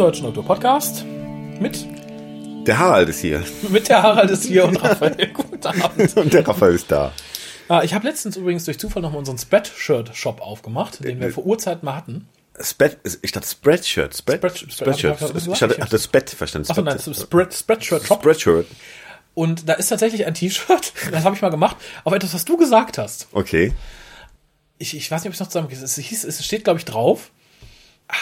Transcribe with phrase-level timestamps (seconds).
[0.00, 1.04] Deutschen Auto Podcast
[1.60, 1.86] mit,
[2.66, 3.42] Der Harald ist hier.
[3.68, 5.30] mit der Harald ist hier und Raphael.
[5.34, 6.16] Guten Abend.
[6.16, 7.12] Und der Raphael ist da.
[7.68, 11.84] Ah, ich habe letztens übrigens durch Zufall nochmal unseren Spreadshirt-Shop aufgemacht, den wir vor Urzeiten
[11.84, 12.26] mal hatten.
[12.58, 14.16] Spread, ich dachte Spreadshirt.
[14.16, 15.20] Spread, Spread- Spreadshirt.
[15.20, 16.70] ich- hatte, hatte Spett verstanden.
[16.70, 18.20] Achso, nein, Spread, Spreadshirt-Shop.
[18.20, 18.66] Spreadshirt.
[19.34, 22.56] Und da ist tatsächlich ein T-Shirt, das habe ich mal gemacht, auf etwas, was du
[22.56, 23.28] gesagt hast.
[23.32, 23.74] Okay.
[24.78, 25.68] Ich, ich weiß nicht, ob ich es noch zusammen.
[25.70, 27.30] Es, hieß, es steht, glaube ich, drauf.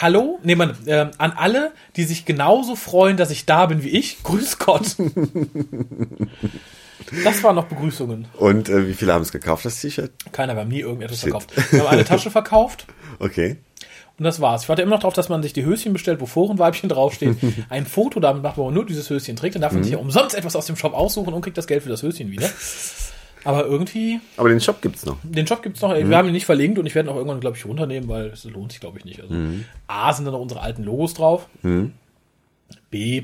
[0.01, 3.89] Hallo, nee, man, äh, an alle, die sich genauso freuen, dass ich da bin wie
[3.89, 4.23] ich.
[4.23, 4.97] Grüß Gott.
[7.25, 8.27] das waren noch Begrüßungen.
[8.39, 10.11] Und äh, wie viele haben es gekauft, das T-Shirt?
[10.33, 11.31] Keiner, wir haben nie irgendetwas Shit.
[11.31, 11.73] verkauft.
[11.73, 12.87] Wir haben eine Tasche verkauft
[13.19, 13.57] Okay.
[14.19, 14.63] und das war's.
[14.65, 17.37] Ich warte immer noch drauf, dass man sich die Höschen bestellt, wo Forenweibchen draufsteht,
[17.69, 19.99] ein Foto damit macht, wo man nur dieses Höschen trägt, dann darf man sich ja
[19.99, 22.49] umsonst etwas aus dem Shop aussuchen und kriegt das Geld für das Höschen wieder.
[23.49, 25.17] Aber irgendwie, Aber den Shop gibt's noch.
[25.23, 27.41] den Shop gibt's noch, wir haben ihn nicht verlinkt und ich werde ihn auch irgendwann,
[27.41, 29.23] glaube ich, runternehmen, weil es lohnt sich, glaube ich, nicht.
[29.23, 29.35] Also,
[29.87, 31.49] A, sind da noch unsere alten Logos drauf.
[32.91, 33.23] B,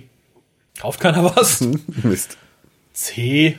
[0.80, 1.60] kauft keiner was.
[2.02, 2.38] Mist.
[2.94, 3.58] C,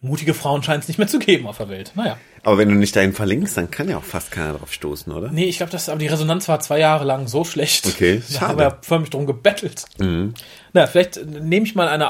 [0.00, 1.92] mutige Frauen scheint es nicht mehr zu geben auf der Welt.
[1.94, 2.18] Naja.
[2.44, 5.30] Aber wenn du nicht dahin verlinkst, dann kann ja auch fast keiner drauf stoßen, oder?
[5.30, 7.86] Nee, ich glaube, das aber die Resonanz war zwei Jahre lang so schlecht.
[7.86, 8.46] Okay, da schade.
[8.48, 9.84] haben wir förmlich drum gebettelt.
[9.98, 12.08] Na, vielleicht nehme ich mal eine,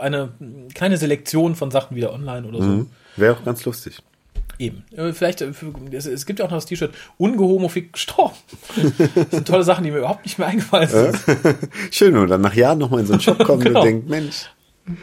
[0.00, 0.30] eine
[0.74, 2.86] kleine Selektion von Sachen wieder online oder so.
[3.16, 3.98] Wäre auch ganz lustig.
[4.58, 4.84] Eben.
[4.94, 5.52] Äh, Vielleicht, äh,
[5.96, 8.34] es gibt ja auch noch das T-Shirt Ungehomofik gestorben.
[9.16, 11.18] Das sind tolle Sachen, die mir überhaupt nicht mehr eingefallen sind.
[11.90, 13.80] Schön, wenn man dann nach Jahren nochmal in so einen Shop kommt Genau.
[13.80, 14.50] und denkt, Mensch.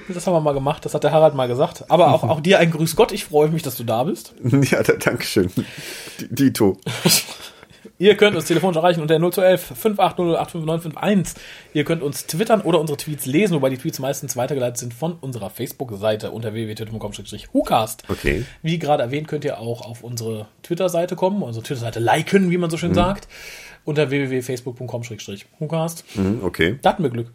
[0.08, 1.86] Das haben wir mal gemacht, das hat der Harald mal gesagt.
[1.90, 4.34] Aber auch, auch dir ein Grüß Gott, ich freue mich, dass du da bist.
[4.72, 5.50] Ja, da, Dankeschön.
[6.20, 6.78] D- Dito.
[8.00, 11.42] Ihr könnt uns telefonisch erreichen unter 0211 580 85951.
[11.74, 15.14] Ihr könnt uns twittern oder unsere Tweets lesen, wobei die Tweets meistens weitergeleitet sind von
[15.20, 18.04] unserer Facebook-Seite unter www.twitter.com-hucast.
[18.08, 18.46] Okay.
[18.62, 22.70] Wie gerade erwähnt, könnt ihr auch auf unsere Twitter-Seite kommen, unsere Twitter-Seite liken, wie man
[22.70, 23.28] so schön sagt,
[23.88, 26.04] unter www.facebook.com-hucast.
[26.16, 26.78] Hm, okay.
[26.82, 27.32] Da hatten wir Glück.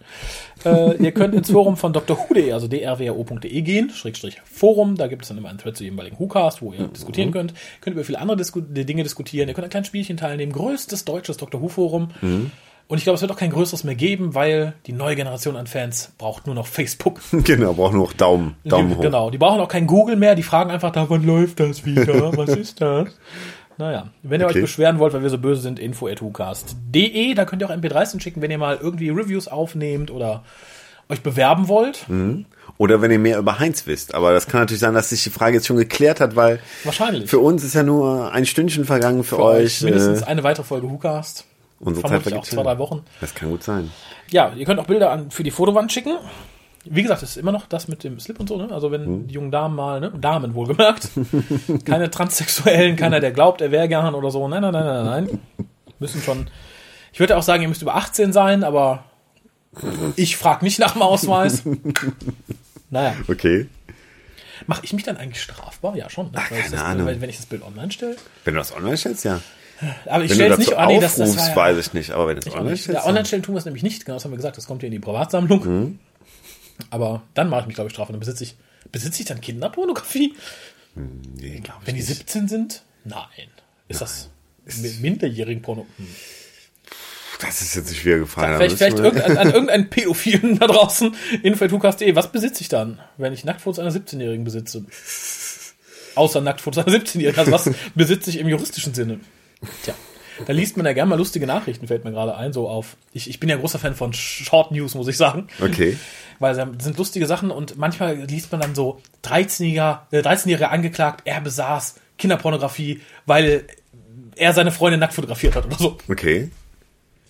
[0.64, 4.96] Äh, ihr könnt ins Forum von drhu.de, also drwo.de gehen, Schrägstrich Forum.
[4.96, 7.54] Da gibt es dann immer einen Thread zu jeweiligen WhoCast, wo ihr diskutieren könnt.
[7.80, 9.48] Könnt über viele andere Disku Dinge diskutieren.
[9.48, 10.52] Ihr könnt ein kleines Spielchen teilnehmen.
[10.52, 11.62] Größtes deutsches Dr.
[11.62, 12.08] Who Forum.
[12.20, 15.66] Und ich glaube, es wird auch kein größeres mehr geben, weil die neue Generation an
[15.66, 17.20] Fans braucht nur noch Facebook.
[17.32, 19.00] Genau, brauchen nur noch Daumen, Daumen die, hoch.
[19.00, 20.34] Genau, die brauchen auch kein Google mehr.
[20.34, 22.36] Die fragen einfach da, wann läuft das wieder?
[22.36, 23.08] Was ist das?
[23.78, 24.56] Naja, wenn ihr Okay.
[24.58, 28.42] euch beschweren wollt, weil wir so böse sind, info.hucast.de, da könnt ihr auch MP3s hinschicken,
[28.42, 30.44] wenn ihr mal irgendwie Reviews aufnehmt oder
[31.08, 32.06] euch bewerben wollt.
[32.78, 34.14] Oder wenn ihr mehr über Heinz wisst.
[34.14, 37.28] Aber das kann natürlich sein, dass sich die Frage jetzt schon geklärt hat, weil Wahrscheinlich.
[37.28, 39.82] für uns ist ja nur ein Stündchen vergangen, für, Für euch.
[39.82, 41.44] mindestens äh, eine weitere Folge WhoCast.
[41.80, 43.02] unsere Zeit Vermutlich auch vergeht zwei, drei Wochen.
[43.20, 43.90] Das kann gut sein.
[44.30, 46.16] Ja, ihr könnt auch Bilder an, für die Fotowand schicken.
[46.84, 48.72] Wie gesagt, es ist immer noch das mit dem Slip und so, ne?
[48.72, 49.26] Also wenn Hm.
[49.28, 50.12] die jungen Damen mal, ne?
[50.20, 51.10] Damen wohlgemerkt.
[51.84, 54.46] keine Transsexuellen, keiner, der glaubt, er wäre gern oder so.
[54.48, 55.38] Nein, nein, nein, nein, nein.
[56.00, 56.48] Müssen schon.
[57.12, 59.04] Ich würde auch sagen, ihr müsst über 18 sein, aber
[60.16, 61.62] ich frage nicht nach dem Ausweis.
[62.90, 63.14] naja.
[63.28, 63.68] Okay.
[64.66, 65.96] Mache ich mich dann eigentlich strafbar?
[65.96, 66.26] Ja, schon.
[66.26, 66.32] Ne?
[66.36, 67.06] Ach, keine das, Ahnung.
[67.06, 68.16] Wenn, ich das Bild online stelle.
[68.44, 69.40] Wenn du das online stellst, ja.
[70.06, 70.78] Aber ich Wenn stelle dazu nicht.
[70.78, 72.10] Ah, nee, das, das war ja, weiß ich nicht.
[72.12, 74.16] Aber wenn du es online stellst, Ja, online stellen tun wir es nämlich nicht, genau
[74.16, 75.64] das haben wir gesagt, das kommt hier in die Privatsammlung.
[75.64, 75.98] Mhm.
[76.90, 78.12] Aber dann mache ich mich, glaube ich, strafbar.
[78.12, 78.56] Dann besitze ich,
[78.90, 80.34] besitze ich dann Kinderpornografie?
[80.94, 82.06] nee, glaub ich Wenn die nicht.
[82.18, 82.82] 17 sind?
[83.04, 83.26] Nein.
[83.88, 84.30] Ist das
[84.66, 85.86] mi- minderjährigen Porno?
[85.96, 86.06] Hm.
[87.40, 88.56] Das ist jetzt nicht schwer gefallen.
[88.56, 92.14] Vielleicht, vielleicht irgendein, an irgendeinen Pädophilen da draußen, info.hukas.de.
[92.14, 94.84] Was besitze ich dann, wenn ich Nacktfotos einer 17-Jährigen besitze?
[96.14, 97.38] Außer Nacktfotos einer 17-Jährigen.
[97.40, 99.18] Also was besitze ich im juristischen Sinne?
[99.82, 99.94] Tja.
[100.46, 102.96] Da liest man ja gerne mal lustige Nachrichten, fällt mir gerade ein, so auf.
[103.12, 105.48] Ich, ich bin ja großer Fan von Short News, muss ich sagen.
[105.60, 105.96] Okay.
[106.38, 111.22] Weil es sind lustige Sachen und manchmal liest man dann so 13-Jähriger, äh, 13-Jähriger angeklagt,
[111.24, 113.64] er besaß Kinderpornografie, weil
[114.36, 115.98] er seine Freundin nackt fotografiert hat oder so.
[116.08, 116.50] Okay.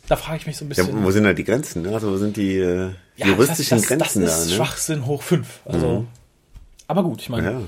[0.08, 1.04] Da frage ich mich so ein Ja, bisschen.
[1.04, 1.82] wo sind da die Grenzen?
[1.82, 1.90] Ne?
[1.94, 4.50] Also wo sind die äh, Ja, juristischen das, das, Grenzen das ist da?
[4.50, 4.56] Ne?
[4.56, 5.60] Schwachsinn hoch 5.
[5.64, 6.06] Also,
[6.88, 7.60] aber gut, ich meine, Ja.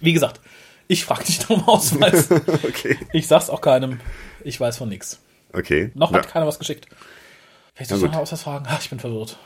[0.00, 0.40] wie gesagt,
[0.88, 2.28] ich frage nach dem Ausweis.
[2.66, 2.98] Okay.
[3.12, 4.00] ich sag's auch keinem.
[4.44, 5.20] Ich weiß von nichts.
[5.52, 5.90] Okay.
[5.94, 6.18] Noch ja.
[6.18, 6.86] hat keiner was geschickt.
[7.74, 8.66] Vielleicht soll ich noch was fragen.
[8.68, 9.38] Ah, ich bin verwirrt.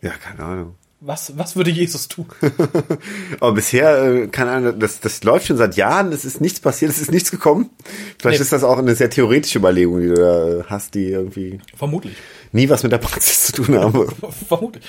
[0.00, 0.74] ja, keine Ahnung.
[1.02, 2.26] Was, was würde Jesus tun?
[3.40, 6.90] Aber bisher, äh, keine Ahnung, das, das läuft schon seit Jahren, es ist nichts passiert,
[6.90, 7.70] es ist nichts gekommen.
[8.18, 8.42] Vielleicht Nee.
[8.44, 12.14] ist das auch eine sehr theoretische Überlegung, die du da hast, die irgendwie Vermutlich.
[12.52, 14.08] nie was mit der Praxis zu tun haben.
[14.48, 14.84] Vermutlich.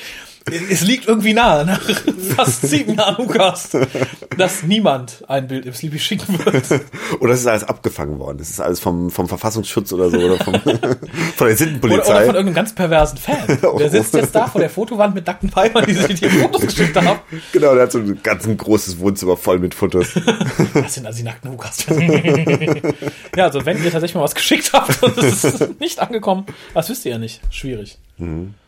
[0.70, 1.82] Es liegt irgendwie nahe, nach
[2.36, 3.70] fast sieben Jahren Lukas,
[4.38, 6.82] dass niemand ein Bild im Sleepy schicken wird.
[7.20, 8.40] Oder es ist alles abgefangen worden.
[8.40, 10.98] Das ist alles vom, vom Verfassungsschutz oder so oder vom, von der
[11.40, 12.02] Oder, Sittenpolizei.
[12.02, 13.60] oder von irgendeinem ganz perversen Fan.
[13.78, 16.96] Der sitzt jetzt da vor der Fotowand mit nackten Weibern, die sich hier Fotos geschickt
[16.98, 17.20] haben.
[17.52, 20.08] genau, der hat so ein ganz großes Wohnzimmer voll mit Fotos.
[20.74, 21.86] Das sind also die nackten Lukas.
[23.36, 26.90] ja, also wenn ihr tatsächlich mal was geschickt habt und es ist nicht angekommen, das
[26.90, 27.42] wisst ihr ja nicht.
[27.52, 27.98] Schwierig.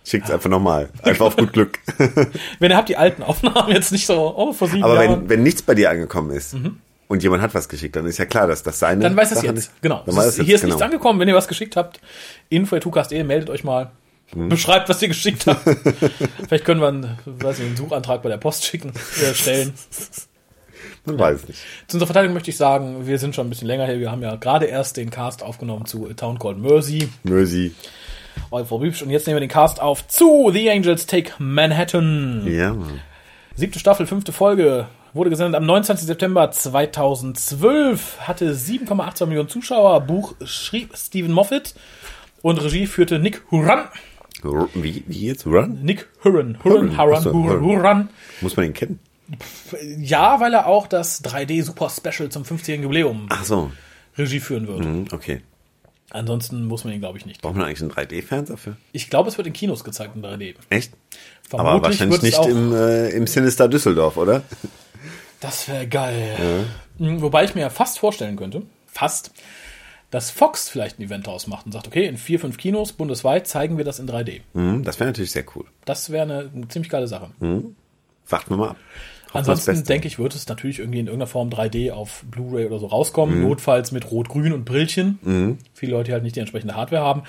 [0.05, 0.89] Schickt's einfach nochmal.
[1.01, 1.79] Einfach auf gut Glück.
[2.59, 5.21] Wenn ihr habt die alten Aufnahmen jetzt nicht so, oh, vor sieben Aber Jahren.
[5.21, 6.55] wenn, wenn nichts bei dir angekommen ist
[7.07, 9.41] und jemand hat was geschickt, dann ist ja klar, dass das seine Dann weiß es
[9.43, 9.57] jetzt.
[9.57, 9.81] ist.
[9.81, 10.03] Genau.
[10.05, 10.73] Dann weiß Es jetzt, hier ist genau.
[10.73, 11.19] nichts angekommen.
[11.19, 12.01] Wenn ihr was geschickt habt,
[12.49, 13.91] info.tucast.de, meldet euch mal.
[14.35, 14.49] Mhm.
[14.49, 15.63] Beschreibt, was ihr geschickt habt.
[16.47, 18.91] Vielleicht können wir einen, weiß nicht, einen Suchantrag bei der Post schicken,
[19.21, 19.73] äh, stellen.
[21.05, 21.59] Man weiß es nicht.
[21.87, 23.99] Zu unserer Verteidigung möchte ich sagen, wir sind schon ein bisschen länger hier.
[23.99, 27.09] Wir haben ja gerade erst den Cast aufgenommen zu A Town Called Mercy.
[27.23, 27.73] Mercy.
[28.79, 29.01] Bübsch.
[29.01, 32.45] Und jetzt nehmen wir den Cast auf zu The Angels Take Manhattan.
[32.47, 33.01] Ja, Mann.
[33.55, 34.87] Siebte Staffel, fünfte Folge.
[35.13, 36.07] Wurde gesendet am 29.
[36.07, 38.19] September 2012.
[38.21, 40.01] Hatte 7,82 Millionen Zuschauer.
[40.01, 41.75] Buch schrieb Stephen Moffat.
[42.41, 43.85] Und Regie führte Nick Huran.
[44.73, 45.45] Wie, wie jetzt?
[45.45, 45.79] Run?
[45.83, 46.57] Nick Huran.
[46.63, 47.63] Huran, Huran, Huran, Huran, Huran.
[47.63, 48.09] Huran.
[48.41, 48.99] Muss man ihn kennen?
[49.99, 53.71] Ja, weil er auch das 3D Super Special zum 50-jährigen Jubiläum Ach so.
[54.17, 54.83] Regie führen wird.
[54.83, 55.41] Hm, Okay.
[56.13, 57.41] Ansonsten muss man ihn, glaube ich, nicht.
[57.41, 58.77] Braucht man eigentlich einen 3D-Fernseher für?
[58.91, 60.53] Ich glaube, es wird in Kinos gezeigt in 3D.
[60.69, 60.93] Echt?
[61.49, 64.43] Vermutlich Aber wahrscheinlich nicht im, äh, im Sinister Düsseldorf, oder?
[65.39, 66.65] Das wäre geil.
[66.99, 69.31] Mhm, Wobei ich mir ja fast vorstellen könnte, fast,
[70.11, 73.47] dass Fox vielleicht ein Event daraus macht und sagt, okay, in vier, fünf Kinos bundesweit
[73.47, 74.41] zeigen wir das in 3D.
[74.53, 75.65] Hm, das wäre natürlich sehr cool.
[75.85, 77.31] Das wäre eine, ziemlich geile Sache.
[77.39, 78.77] Warten wir mal ab.
[79.33, 82.85] Ansonsten denke ich, wird es natürlich irgendwie in irgendeiner Form 3D auf Blu-ray oder so
[82.87, 83.39] rauskommen.
[83.41, 83.47] Mhm.
[83.47, 85.57] Notfalls mit Rot-Grün und Brillchen.
[85.73, 87.23] Viele Leute, die halt nicht die entsprechende Hardware haben.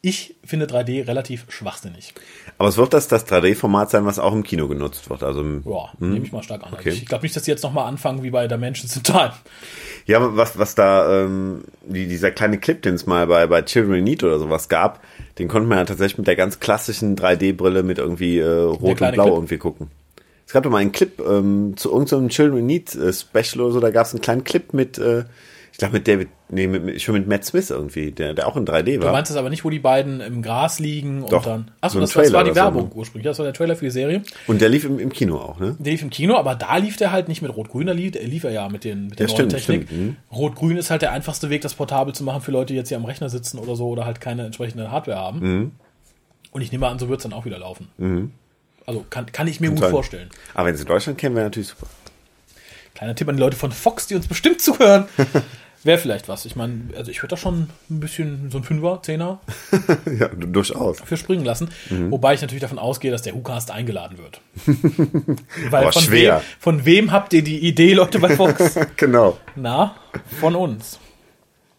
[0.00, 2.14] Ich finde 3D relativ schwachsinnig.
[2.56, 5.24] Aber es wird das, das 3D-Format sein, was auch im Kino genutzt wird.
[5.24, 6.72] Also, im- Ja, nehme ich mal stark an.
[6.72, 6.90] Okay.
[6.90, 9.32] Ich glaube nicht, dass die jetzt nochmal anfangen wie bei Dimensions in Time.
[10.06, 13.60] ja, aber was, was da, ähm, die, dieser kleine Clip, den es mal bei, bei
[13.62, 15.00] Children Need oder sowas gab,
[15.40, 18.96] den konnte man ja tatsächlich mit der ganz klassischen 3D-Brille mit irgendwie äh, Rot und
[18.98, 19.26] Blau Clip?
[19.34, 19.88] irgendwie gucken.
[20.48, 23.72] Es gab doch mal einen Clip ähm, zu irgendeinem Children in Need äh, Special oder
[23.74, 25.24] so, da gab es einen kleinen Clip mit, äh,
[25.72, 28.56] ich glaube mit David, nee, mit, mit, schon mit Matt Smith irgendwie, der, der auch
[28.56, 29.12] in 3D Du war.
[29.12, 31.44] meinst es aber nicht, wo die beiden im Gras liegen und Doch.
[31.44, 31.70] dann.
[31.82, 32.94] Achso, So das, das war die oder so, Werbung ne?
[32.94, 33.24] ursprünglich.
[33.26, 34.22] Das war der Trailer für die Serie.
[34.46, 35.76] Und der lief im, im Kino auch, ne?
[35.78, 38.44] Der lief im Kino, aber da lief der halt nicht mit Rot-Grün, da lief, lief
[38.44, 39.86] er ja mit, den, mit der Ja, neuen stimmt, Technik.
[39.88, 40.16] stimmt, mhm.
[40.32, 42.96] Rot-Grün ist halt der einfachste Weg, das portabel zu machen für Leute, die jetzt hier
[42.96, 45.40] am Rechner sitzen oder so oder halt keine entsprechende Hardware haben.
[45.40, 45.70] Mhm.
[46.52, 47.88] Und ich nehme an, so wird es dann auch wieder laufen.
[48.88, 50.30] Also kann, kann ich mir gut vorstellen.
[50.54, 51.86] Aber wenn es in Deutschland käme, wäre natürlich super.
[52.94, 55.04] Kleiner Tipp an die Leute von Fox, die uns bestimmt zuhören.
[55.84, 56.46] Wäre vielleicht was.
[56.46, 59.40] Ich meine, also ich würde da schon ein bisschen so ein Fünfer, Zehner
[60.18, 61.00] ja, du- durchaus.
[61.02, 61.68] für springen lassen.
[61.90, 62.10] Mhm.
[62.10, 64.40] Wobei ich natürlich davon ausgehe, dass der WhoCast eingeladen wird.
[65.70, 66.38] Weil Aber von schwer.
[66.38, 68.74] Wem, von wem habt ihr die Idee, Leute bei Fox?
[68.96, 69.36] genau.
[69.54, 69.94] Na,
[70.40, 70.98] von uns.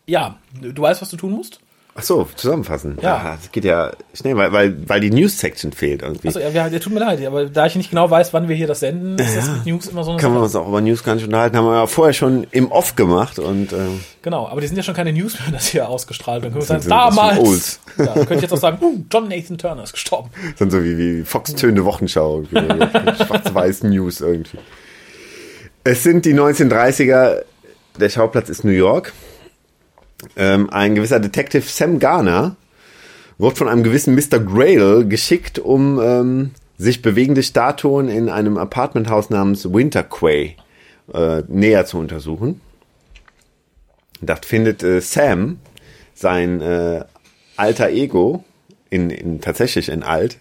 [0.05, 1.59] Ja, du weißt, was du tun musst?
[1.99, 2.97] Ach so, zusammenfassen.
[3.01, 3.35] Ja.
[3.35, 6.27] Das geht ja schnell, weil, weil, weil die News-Section fehlt irgendwie.
[6.27, 8.67] Also, ja, ja, tut mir leid, aber da ich nicht genau weiß, wann wir hier
[8.67, 9.53] das senden, ist das Ja.
[9.53, 11.65] mit News immer so eine Kann man uns auch über News gar nicht unterhalten, haben
[11.65, 14.95] wir ja vorher schon im Off gemacht und ähm, Genau, aber die sind ja schon
[14.95, 16.43] keine News mehr, das hier ausgestrahlt.
[16.43, 17.79] Dann können wir sagen, das sind damals.
[17.97, 20.29] Ja, dann könnte ich jetzt auch sagen, uh, John Nathan Turner ist gestorben.
[20.55, 24.59] sind so wie, wie Fox-Töne Wochenschau, irgendwie, schwarz-weiß News irgendwie.
[25.83, 27.41] Es sind die 1930er,
[27.99, 29.11] der Schauplatz ist New York.
[30.35, 32.55] Ähm, ein gewisser Detective Sam Garner
[33.37, 34.39] wird von einem gewissen Mr.
[34.39, 40.55] Grail geschickt, um ähm, sich bewegende Statuen in einem Apartmenthaus namens Winterquay
[41.13, 42.61] äh, näher zu untersuchen.
[44.21, 45.59] Dort findet äh, Sam
[46.13, 47.05] sein äh,
[47.55, 48.43] alter Ego,
[48.89, 50.37] in, in tatsächlich in alt,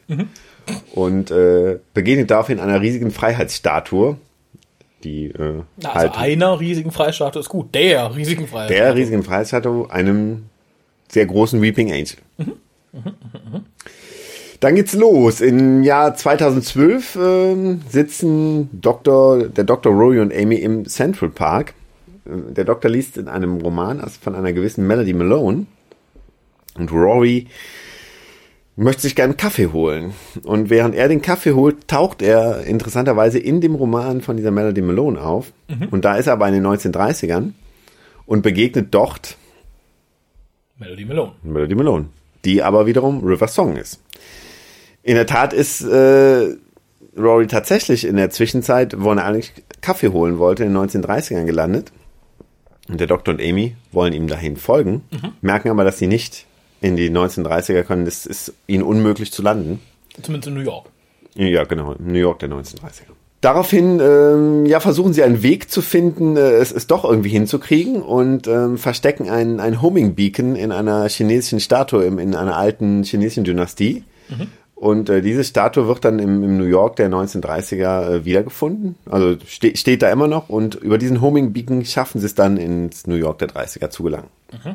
[0.93, 4.17] und äh, begegnet daraufhin einer riesigen Freiheitsstatue,
[5.05, 7.75] die äh, Na, halt also einer riesigen Freistatue ist gut.
[7.75, 8.77] Der riesigen Freistatue.
[8.77, 10.47] der riesigen Freiheitsstatue einem
[11.09, 12.17] sehr großen Weeping Angel.
[14.61, 15.41] Dann geht's los.
[15.41, 19.93] Im Jahr 2012 ähm, sitzen Dr., der Dr.
[19.93, 21.75] Rory und Amy im Central Park.
[22.27, 25.67] Äh, Der Doktor liest in einem Roman also von einer gewissen Melody Malone.
[26.77, 27.47] Und Rory
[28.79, 30.15] möchte sich gerne einen Kaffee holen.
[30.45, 34.83] Und während er den Kaffee holt, taucht er interessanterweise in dem Roman von dieser Melody
[34.83, 35.53] Malone auf.
[35.91, 37.53] Und da ist er aber in den 1930ern
[38.27, 39.37] und begegnet dort
[40.79, 41.33] Melody Malone.
[41.43, 42.07] Melody Malone,
[42.45, 44.01] die aber wiederum River Song ist.
[45.03, 46.55] In der Tat ist äh,
[47.17, 51.91] Rory tatsächlich in der Zwischenzeit, wo er eigentlich Kaffee holen wollte, in den 1930ern gelandet.
[52.89, 55.03] Und der Doktor und Amy wollen ihm dahin folgen,
[55.41, 56.47] merken aber, dass sie nicht
[56.81, 58.07] in die 1930er können.
[58.07, 59.81] Es ist ihnen unmöglich zu landen.
[60.23, 60.87] Zumindest in New York.
[61.35, 63.15] Ja, genau, New York der 1930er.
[63.41, 68.03] Daraufhin ähm, ja, versuchen sie einen Weg zu finden, äh, es, es doch irgendwie hinzukriegen
[68.03, 73.05] und ähm, verstecken ein, ein Homing Beacon in einer chinesischen Statue, im, in einer alten
[73.05, 74.03] chinesischen Dynastie.
[74.29, 74.49] Mhm.
[74.75, 78.97] Und äh, diese Statue wird dann im, im New York der 1930er äh, wiedergefunden.
[79.07, 82.57] Also ste steht da immer noch und über diesen Homing Beacon schaffen sie es dann
[82.57, 84.29] ins New York der 30er zu gelangen.
[84.53, 84.75] Mhm.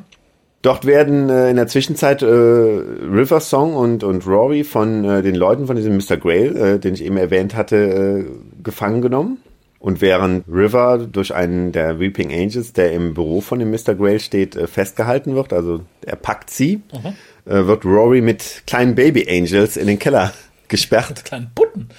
[0.64, 5.36] Dort werden äh, in der Zwischenzeit äh, River Song und, und Rory von äh, den
[5.36, 6.16] Leuten von diesem Mr.
[6.16, 8.26] Grail, äh, den ich eben erwähnt hatte, äh,
[8.64, 9.40] gefangen genommen.
[9.80, 13.94] Und während River durch einen der Weeping Angels, der im Büro von dem Mr.
[13.94, 17.52] Grail steht, äh, festgehalten wird, also er packt sie, mhm.
[17.52, 20.32] äh, wird Rory mit kleinen Baby Angels in den Keller
[20.70, 21.26] gesperrt.
[21.26, 21.90] Kleinen Putten.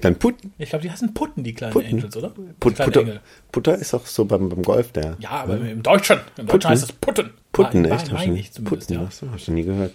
[0.00, 0.52] Kleinen Putten?
[0.58, 1.94] Ich glaube, die heißen Putten, die kleinen Putten.
[1.94, 2.30] Angels, oder?
[2.60, 3.20] Put, Putter,
[3.52, 5.16] Putter ist auch so beim, beim Golf der.
[5.20, 5.66] Ja, aber ja.
[5.66, 6.18] im Deutschen.
[6.36, 6.68] Im Deutschen Putten?
[6.68, 7.30] heißt es Putten.
[7.52, 8.12] Putten, war, echt?
[8.12, 9.02] War, war ich Putten, ja.
[9.02, 9.92] Achso, hast du nie gehört.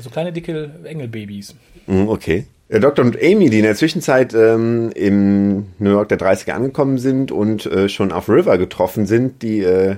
[0.00, 1.54] So kleine, dicke Engelbabys.
[1.86, 2.46] Mm, okay.
[2.70, 6.98] Der Doktor und Amy, die in der Zwischenzeit ähm, im New York der 30er angekommen
[6.98, 9.96] sind und äh, schon auf River getroffen sind, die, äh,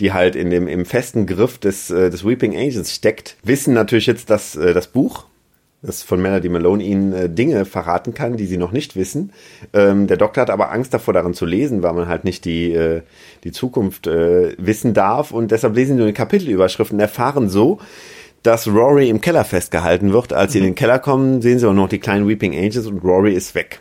[0.00, 4.06] die halt in dem im festen Griff des, äh, des Weeping Angels steckt, wissen natürlich
[4.06, 5.26] jetzt, dass äh, das Buch,
[5.80, 9.32] das von Melody Malone ihnen äh, Dinge verraten kann, die sie noch nicht wissen.
[9.72, 12.72] Ähm, der Doktor hat aber Angst davor, darin zu lesen, weil man halt nicht die,
[12.72, 13.02] äh,
[13.44, 17.78] die Zukunft äh, wissen darf und deshalb lesen sie nur die Kapitelüberschriften und erfahren so,
[18.42, 20.32] dass Rory im Keller festgehalten wird.
[20.32, 23.04] Als sie in den Keller kommen, sehen sie auch noch die kleinen Weeping Angels und
[23.04, 23.80] Rory ist weg.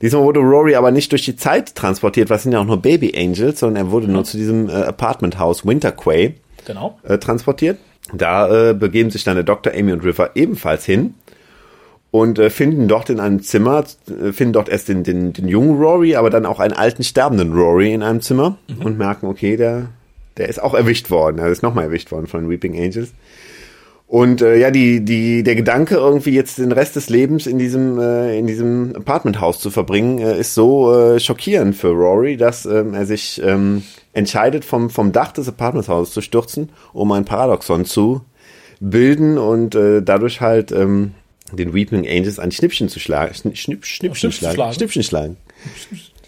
[0.00, 3.14] Diesmal wurde Rory aber nicht durch die Zeit transportiert, was sind ja auch nur Baby
[3.16, 4.14] Angels, sondern er wurde mhm.
[4.14, 6.98] nur zu diesem äh, Apartment House Winterquay genau.
[7.02, 7.78] äh, transportiert.
[8.12, 9.72] Da äh, begeben sich dann der Dr.
[9.74, 11.14] Amy und River ebenfalls hin
[12.10, 15.78] und äh, finden dort in einem Zimmer, äh, finden dort erst den, den, den jungen
[15.78, 18.84] Rory, aber dann auch einen alten sterbenden Rory in einem Zimmer mhm.
[18.84, 19.88] und merken, okay, der,
[20.36, 23.12] der ist auch erwischt worden, er ist nochmal erwischt worden von Weeping Angels.
[24.08, 27.98] Und äh, ja, die, die, der Gedanke, irgendwie jetzt den Rest des Lebens in diesem,
[27.98, 32.94] äh, in diesem Apartmenthaus zu verbringen, äh, ist so äh, schockierend für Rory, dass ähm,
[32.94, 33.82] er sich ähm,
[34.14, 38.22] entscheidet, vom, vom Dach des Apartmenthauses zu stürzen, um ein Paradoxon zu
[38.80, 41.12] bilden und äh, dadurch halt ähm,
[41.52, 43.34] den Weeping Angels ein Schnippchen zu schlagen.
[43.34, 44.72] Schnipp, Schnipp, Schnippchen, schlagen.
[44.72, 45.36] Schnippchen schlagen.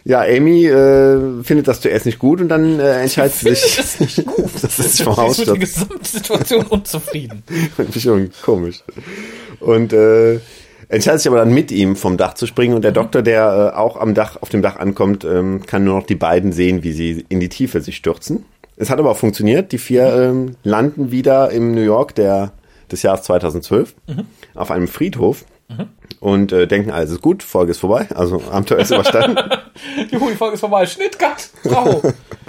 [0.04, 3.76] Ja, Amy äh, findet das zuerst nicht gut und dann äh, entscheidet sie sich.
[3.76, 4.50] Das nicht gut.
[4.62, 5.36] das ist vom Haus.
[5.36, 7.42] Sie ist mit der Gesamtsituation unzufrieden.
[7.98, 8.82] Schon komisch.
[9.60, 10.40] Und äh,
[10.88, 12.96] entscheidet sich aber dann mit ihm vom Dach zu springen und der mhm.
[12.96, 16.14] Doktor, der äh, auch am Dach, auf dem Dach ankommt, ähm, kann nur noch die
[16.14, 18.44] beiden sehen, wie sie in die Tiefe sich stürzen.
[18.76, 19.72] Es hat aber auch funktioniert.
[19.72, 22.52] Die vier ähm, landen wieder im New York der,
[22.90, 24.24] des Jahres 2012 mhm.
[24.54, 25.44] auf einem Friedhof.
[25.70, 25.88] Mhm
[26.20, 29.38] und äh, denken, alles ist gut, Folge ist vorbei, also Abenteuer ist überstanden.
[30.10, 32.02] Juhu, die Folge ist vorbei, Schnittcut, bravo.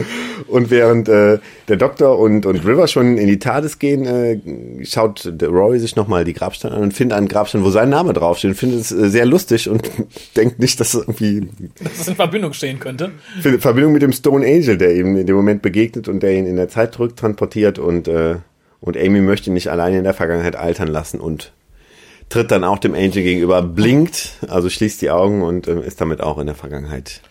[0.48, 5.32] und während äh, der Doktor und, und River schon in die TARDIS gehen, äh, schaut
[5.42, 8.56] Rory sich nochmal die Grabsteine an und findet einen Grabstein, wo sein Name draufsteht und
[8.56, 9.90] findet es äh, sehr lustig und
[10.36, 11.50] denkt nicht, dass es irgendwie...
[11.82, 13.12] Dass es in Verbindung stehen könnte.
[13.60, 16.58] Verbindung mit dem Stone Angel, der ihm in dem Moment begegnet und der ihn in
[16.58, 18.36] der Zeit zurücktransportiert und, äh,
[18.82, 21.54] und Amy möchte ihn nicht alleine in der Vergangenheit altern lassen und
[22.32, 26.22] tritt dann auch dem Angel gegenüber, blinkt, also schließt die Augen und äh, ist damit
[26.22, 27.22] auch in der Vergangenheit.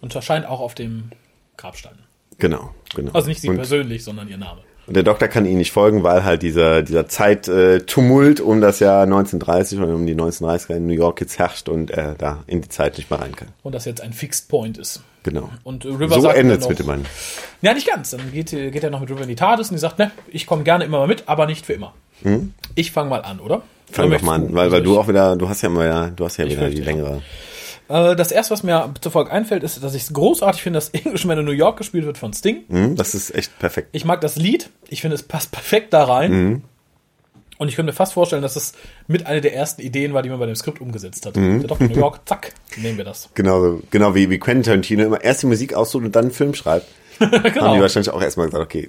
[0.00, 1.10] Und erscheint auch auf dem
[1.56, 1.98] Grabstein.
[2.38, 3.12] Genau, genau.
[3.12, 4.60] Also nicht sie und, persönlich, sondern ihr Name.
[4.86, 8.80] Und der Doktor kann ihnen nicht folgen, weil halt dieser, dieser Zeittumult äh, um das
[8.80, 12.60] Jahr 1930 oder um die 1930er in New York jetzt herrscht und er da in
[12.60, 13.48] die Zeit nicht mehr rein kann.
[13.62, 15.02] Und das jetzt ein Fixed Point ist.
[15.22, 15.50] Genau.
[15.64, 17.04] Und River so endet es mit dem Mann.
[17.62, 18.10] Ja, nicht ganz.
[18.10, 20.46] Dann geht, geht er noch mit River in die TARDIS und die sagt, ne, ich
[20.46, 21.94] komme gerne immer mal mit, aber nicht für immer.
[22.22, 22.54] Mhm.
[22.74, 23.62] Ich fange mal an, oder?
[23.92, 26.24] Fang doch mal an, weil, weil du auch wieder, du hast ja immer ja, du
[26.24, 27.22] hast ja wieder die längere.
[27.88, 30.88] Äh, das erste, was mir zur Folge einfällt, ist, dass ich es großartig finde, dass
[30.90, 32.64] Englishman in New York gespielt wird von Sting.
[32.68, 33.88] Mhm, das ist echt perfekt.
[33.92, 34.70] Ich mag das Lied.
[34.88, 36.32] Ich finde, es passt perfekt da rein.
[36.32, 36.62] Mhm.
[37.58, 38.72] Und ich könnte mir fast vorstellen, dass es
[39.06, 41.36] mit einer der ersten Ideen war, die man bei dem Skript umgesetzt hat.
[41.36, 41.60] Mhm.
[41.60, 43.28] Der Doktor New York, zack, nehmen wir das.
[43.34, 46.54] Genau, genau wie, wie Quentin Tarantino immer erst die Musik aussucht und dann einen Film
[46.54, 46.86] schreibt.
[47.18, 47.32] genau.
[47.60, 48.88] Haben die wahrscheinlich auch erstmal gesagt, okay,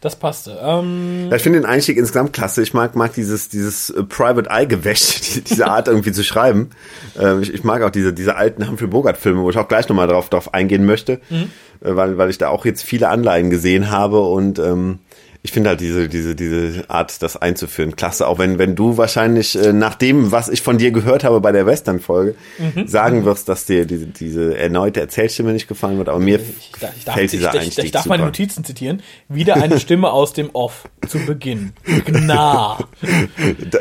[0.00, 0.58] das passte.
[0.62, 2.62] Ähm ja, ich finde den Einstieg insgesamt klasse.
[2.62, 6.70] Ich mag, mag dieses, dieses äh, Private Eye Gewäsch, die, diese Art irgendwie zu schreiben.
[7.18, 9.88] Ähm, ich, ich, mag auch diese, diese alten Humphrey Bogart Filme, wo ich auch gleich
[9.88, 11.50] nochmal drauf, drauf eingehen möchte, mhm.
[11.82, 15.00] äh, weil, weil ich da auch jetzt viele Anleihen gesehen habe und ähm,
[15.42, 18.26] ich finde halt diese, diese, diese Art, das einzuführen, klasse.
[18.26, 21.50] Auch wenn, wenn du wahrscheinlich äh, nach dem, was ich von dir gehört habe bei
[21.50, 22.86] der Western-Folge, mhm.
[22.86, 26.10] sagen wirst, dass dir diese, diese erneute Erzählstimme nicht gefallen wird.
[26.10, 28.16] Aber mir ich, ich darf, fällt dieser ich, Einstieg Ich darf super.
[28.16, 29.02] meine Notizen zitieren.
[29.28, 31.72] Wieder eine Stimme aus dem Off zu Beginn.
[32.04, 32.78] Gna.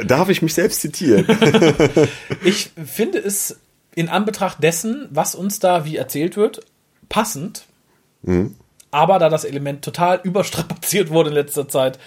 [0.07, 1.25] darf ich mich selbst zitieren?
[2.43, 3.59] ich finde es
[3.95, 6.61] in Anbetracht dessen, was uns da wie erzählt wird,
[7.09, 7.65] passend.
[8.21, 8.55] Mhm
[8.91, 12.00] aber da das Element total überstrapaziert wurde in letzter Zeit,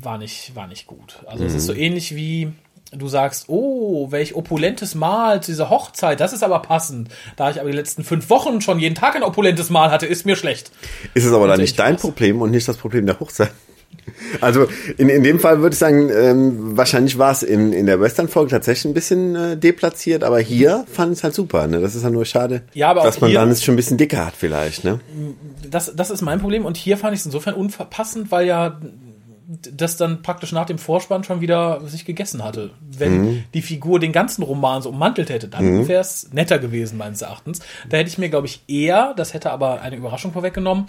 [0.00, 1.20] war nicht, war nicht gut.
[1.26, 1.50] Also mhm.
[1.50, 1.80] es ist so mhm.
[1.80, 2.52] ähnlich wie
[2.92, 7.10] du sagst, oh, welch opulentes Mahl zu dieser Hochzeit, das ist aber passend.
[7.36, 10.24] Da ich aber die letzten fünf Wochen schon jeden Tag ein opulentes Mahl hatte, ist
[10.24, 10.70] mir schlecht.
[11.14, 11.96] Ist es aber dann nicht ich dein.
[11.96, 13.52] Problem und nicht das Problem der Hochzeit?
[14.40, 14.66] Also
[14.96, 18.50] in, in dem Fall würde ich sagen, ähm, wahrscheinlich war es in, in der Western-Folge
[18.50, 21.66] tatsächlich ein bisschen äh, deplatziert, aber hier fand ich es halt super.
[21.66, 21.80] Ne?
[21.80, 24.34] Das ist ja nur schade, Ja, dass man dann es schon ein bisschen dicker hat
[24.36, 24.84] vielleicht.
[24.84, 25.00] Ne?
[25.70, 28.80] Das, das ist mein Problem und hier fand ich es insofern unverpassend, weil ja
[29.72, 32.70] das dann praktisch nach dem Vorspann schon wieder sich gegessen hatte.
[32.80, 33.44] Wenn Mhm.
[33.54, 37.60] die Figur den ganzen Roman so ummantelt hätte, dann wäre es netter gewesen, meines Erachtens.
[37.88, 40.86] Da hätte ich mir, glaube ich, eher, das hätte aber eine Überraschung vorweggenommen,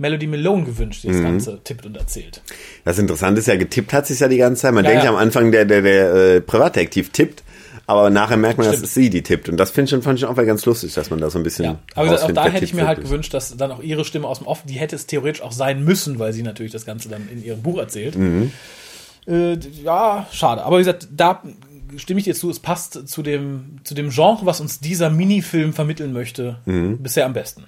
[0.00, 1.12] Melody Malone gewünscht, die Mhm.
[1.12, 2.42] das Ganze tippt und erzählt.
[2.84, 4.72] Das Interessante ist ja, getippt hat sich ja die ganze Zeit.
[4.74, 7.44] Man Ja, denkt ja am Anfang, der, der, der äh, Privatdetektiv tippt,
[7.86, 8.86] aber nachher merkt man, dass Stimmt.
[8.86, 9.48] es sie, die tippt.
[9.48, 11.38] Und das finde ich schon, fand ich auch mal ganz lustig, dass man da so
[11.38, 11.64] ein bisschen.
[11.66, 13.10] Ja, aber gesagt, auch da hätte ich mir halt wirklich.
[13.10, 15.84] gewünscht, dass dann auch ihre Stimme aus dem Off, die hätte es theoretisch auch sein
[15.84, 18.16] müssen, weil sie natürlich das Ganze dann in ihrem Buch erzählt.
[18.16, 18.52] Mhm.
[19.26, 20.62] Äh, ja, schade.
[20.64, 21.42] Aber wie gesagt, da
[21.96, 25.72] stimme ich dir zu, es passt zu dem, zu dem Genre, was uns dieser Minifilm
[25.74, 26.98] vermitteln möchte, Mhm.
[27.02, 27.64] bisher am besten.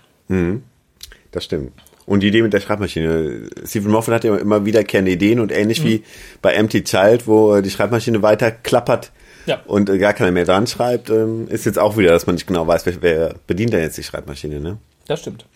[1.33, 1.73] Das stimmt.
[2.13, 3.49] Und die Idee mit der Schreibmaschine.
[3.65, 6.03] Stephen Moffat hat ja immer wiederkehrende Ideen und ähnlich wie
[6.43, 9.13] bei Empty Child, wo die Schreibmaschine weiter klappert
[9.47, 9.63] Ja.
[9.67, 12.47] und äh, gar keiner mehr dran schreibt, ähm, ist jetzt auch wieder, dass man nicht
[12.47, 14.77] genau weiß, wer, wer bedient denn jetzt die Schreibmaschine, ne?
[15.07, 15.47] Das stimmt.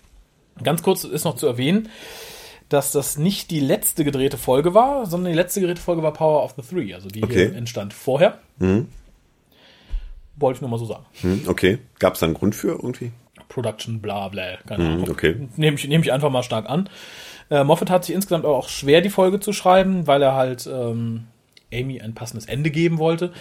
[0.62, 1.90] Ganz kurz ist noch zu erwähnen,
[2.70, 6.42] dass das nicht die letzte gedrehte Folge war, sondern die letzte gedrehte Folge war Power
[6.42, 7.52] of the Three, also die Okay.
[7.54, 8.38] entstand vorher.
[10.36, 11.04] Wollte ich nur mal so sagen.
[11.20, 11.78] Hm, okay.
[11.98, 13.12] Gab es da einen Grund für irgendwie?
[13.48, 15.10] Production, bla bla, keine Ahnung.
[15.10, 15.48] okay.
[15.56, 16.88] Nehme ich, nehm ich einfach mal stark an.
[17.50, 20.66] Äh, Moffat hat sich insgesamt aber auch schwer, die Folge zu schreiben, weil er halt
[20.66, 21.26] ähm,
[21.72, 23.32] Amy ein passendes Ende geben wollte.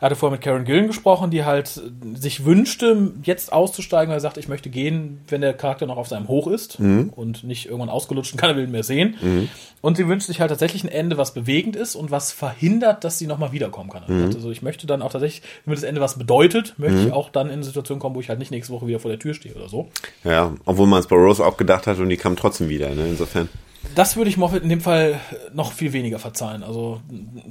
[0.00, 1.80] Er hatte vorher mit Karen Gillen gesprochen, die halt
[2.14, 6.08] sich wünschte, jetzt auszusteigen, weil er sagte, ich möchte gehen, wenn der Charakter noch auf
[6.08, 9.48] seinem Hoch ist und nicht irgendwann ausgelutscht und keiner will ihn mehr sehen.
[9.80, 13.18] Und sie wünscht sich halt tatsächlich ein Ende, was bewegend ist und was verhindert, dass
[13.18, 14.02] sie nochmal wiederkommen kann.
[14.08, 17.12] Also, also ich möchte dann auch tatsächlich, wenn mir das Ende was bedeutet, möchte ich
[17.12, 19.20] auch dann in eine Situation kommen, wo ich halt nicht nächste Woche wieder vor der
[19.20, 19.88] Tür stehe oder so.
[20.24, 23.06] Ja, obwohl man es bei Rose auch gedacht hat und die kam trotzdem wieder, ne?
[23.08, 23.48] Insofern.
[23.94, 25.18] Das würde ich Moffat in dem Fall
[25.52, 26.62] noch viel weniger verzeihen.
[26.62, 27.00] Also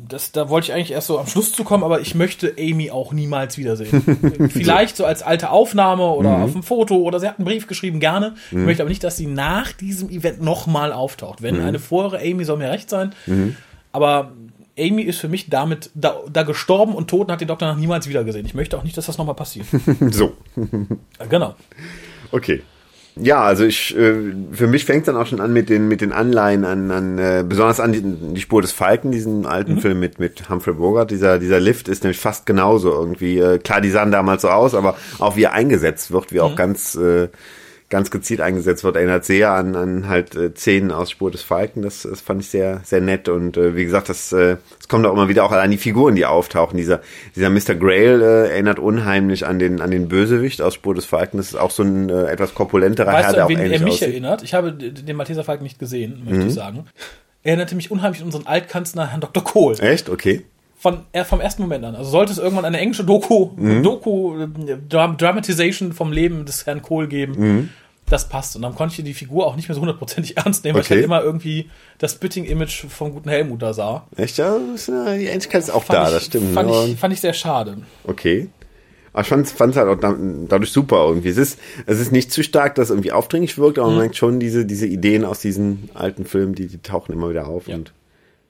[0.07, 2.91] das, da wollte ich eigentlich erst so am Schluss zu kommen, aber ich möchte Amy
[2.91, 4.49] auch niemals wiedersehen.
[4.49, 7.99] Vielleicht so als alte Aufnahme oder auf dem Foto oder sie hat einen Brief geschrieben,
[7.99, 8.35] gerne.
[8.51, 11.41] Ich möchte aber nicht, dass sie nach diesem Event nochmal auftaucht.
[11.41, 13.13] Wenn eine vorhere Amy soll mir recht sein,
[13.91, 14.31] aber
[14.77, 17.77] Amy ist für mich damit da, da gestorben und tot und hat den Doktor noch
[17.77, 18.45] niemals wiedergesehen.
[18.45, 19.67] Ich möchte auch nicht, dass das nochmal passiert.
[20.11, 20.33] So.
[21.29, 21.55] Genau.
[22.31, 22.61] Okay.
[23.21, 26.11] Ja, also ich, äh, für mich fängt dann auch schon an mit den mit den
[26.11, 30.19] Anleihen an, an äh, besonders an die, die Spur des Falken, diesen alten Film mit
[30.19, 31.11] mit Humphrey Bogart.
[31.11, 33.39] Dieser dieser Lift ist nämlich fast genauso irgendwie.
[33.39, 36.55] Äh, klar, die sahen damals so aus, aber auch wie er eingesetzt wird, wie auch
[36.55, 37.29] ganz äh,
[37.89, 41.81] ganz gezielt eingesetzt wird, erinnert sehr an an halt äh, Szenen aus Spur des Falken.
[41.81, 45.05] Das, das fand ich sehr sehr nett und äh, wie gesagt, das äh, es kommt
[45.05, 46.75] auch immer wieder auch an die Figuren, die auftauchen.
[46.77, 46.99] Dieser
[47.35, 47.75] dieser Mr.
[47.75, 51.37] Grail äh, erinnert unheimlich an den an den Bösewicht aus Spur des Falken.
[51.37, 53.65] Das ist auch so ein äh, etwas korpulenterer Herr, Weißt du, der auch wen er
[53.65, 54.09] ähnlich mich aussieht.
[54.09, 54.43] erinnert?
[54.43, 56.47] Ich habe den Malteser Falken nicht gesehen, möchte Mhm.
[56.47, 56.85] ich sagen.
[57.43, 59.41] Er erinnerte mich unheimlich an unseren Altkanzler Herrn Dr.
[59.43, 59.79] Kohl.
[59.79, 60.09] Echt?
[60.09, 60.41] Okay.
[60.79, 61.95] Von, er, vom ersten Moment an.
[61.95, 63.81] Also sollte es irgendwann eine englische Doku, Mhm.
[63.81, 64.47] Doku, äh,
[64.87, 67.69] Dram Dramatization vom Leben des Herrn Kohl geben, Mhm.
[68.05, 68.55] das passt.
[68.55, 70.89] Und dann konnte ich die Figur auch nicht mehr so hundertprozentig ernst nehmen, weil ich
[70.91, 74.05] halt immer irgendwie das Spitting-Image vom guten Helmut da sah.
[74.15, 74.37] Echt?
[74.37, 76.53] Ja, äh, die Ähnlichkeit ist auch Fand da, ich, das stimmt.
[76.53, 76.85] Fand ne?
[76.89, 77.79] ich, fand ich sehr schade.
[78.03, 78.47] Okay.
[79.13, 80.15] Aber ich fand's, fand's halt auch da,
[80.47, 81.29] dadurch super irgendwie.
[81.29, 83.81] Es ist, es ist nicht zu stark, dass es irgendwie aufdringlich wirkt, Mhm.
[83.83, 87.31] aber man merkt schon diese, diese Ideen aus diesen alten Filmen, die, die tauchen immer
[87.31, 87.75] wieder auf Ja.
[87.77, 87.93] und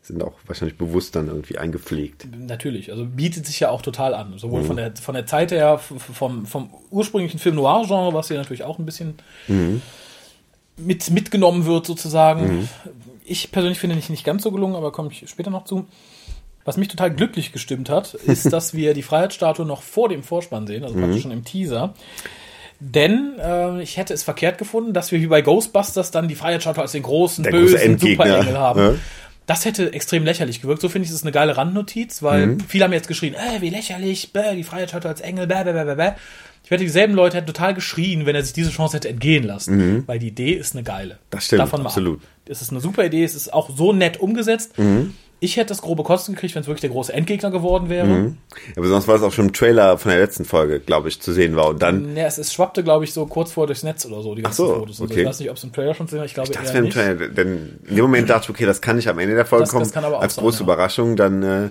[0.07, 2.27] sind auch wahrscheinlich bewusst dann irgendwie eingepflegt.
[2.37, 4.37] Natürlich, also bietet sich ja auch total an.
[4.37, 4.65] Sowohl Mhm.
[4.65, 8.79] von, der, von der Zeit her, vom, vom ursprünglichen Film Noir-Genre, was hier natürlich auch
[8.79, 9.15] ein bisschen
[9.47, 9.81] Mhm.
[10.77, 12.67] mit, mitgenommen wird, sozusagen.
[13.25, 15.85] Ich persönlich finde nicht, nicht ganz so gelungen, aber komme ich später noch zu.
[16.65, 20.67] Was mich total glücklich gestimmt hat, ist, dass wir die Freiheitsstatue noch vor dem Vorspann
[20.67, 21.01] sehen, also Mhm.
[21.01, 21.93] praktisch schon im Teaser.
[22.79, 26.83] Denn äh, ich hätte es verkehrt gefunden, dass wir wie bei Ghostbusters dann die Freiheitsstatue
[26.83, 28.25] als den großen, Der große bösen Endgegner.
[28.27, 28.79] Superengel haben.
[28.79, 28.95] Ja.
[29.47, 30.81] Das hätte extrem lächerlich gewirkt.
[30.81, 32.59] So finde ich, es ist eine geile Randnotiz, weil Mhm.
[32.59, 35.95] viele haben jetzt geschrien, äh, wie lächerlich, bäh, die Freiheitsstatue als Engel, bäh, bäh, bäh,
[35.95, 36.11] bäh.
[36.65, 40.03] Ich wette, dieselben Leute hätten total geschrien, wenn er sich diese Chance hätte entgehen lassen.
[40.05, 41.13] Weil die Idee ist eine geile.
[41.15, 41.17] Mhm.
[41.29, 42.19] Das stimmt, Davon absolut.
[42.19, 42.23] Mhm.
[42.25, 42.49] Ab.
[42.49, 44.73] Es ist eine super Idee, es ist auch so nett umgesetzt.
[45.39, 48.07] Ich hätte das grobe Kosten gekriegt, wenn es wirklich der große Endgegner geworden wäre.
[48.07, 48.31] Ja,
[48.75, 51.31] aber sonst war es auch schon im Trailer von der letzten Folge, glaube ich, zu
[51.31, 51.67] sehen war.
[51.67, 54.33] Und dann, Ja, es, es schwappte, glaube ich, so kurz vor durchs Netz oder so,
[54.33, 54.99] die ganzen so, Fotos.
[54.99, 55.21] Also okay.
[55.21, 56.67] Ich weiß nicht, ob es im Trailer schon zu sehen war, ich glaube das eher
[56.69, 56.93] wäre im nicht.
[56.95, 59.63] Trailer, denn in dem Moment dachte ich, okay, das kann nicht am Ende der Folge
[59.63, 60.63] Das- kommen, das kann aber auch als sein, große ja.
[60.63, 61.69] Überraschung, dann, äh,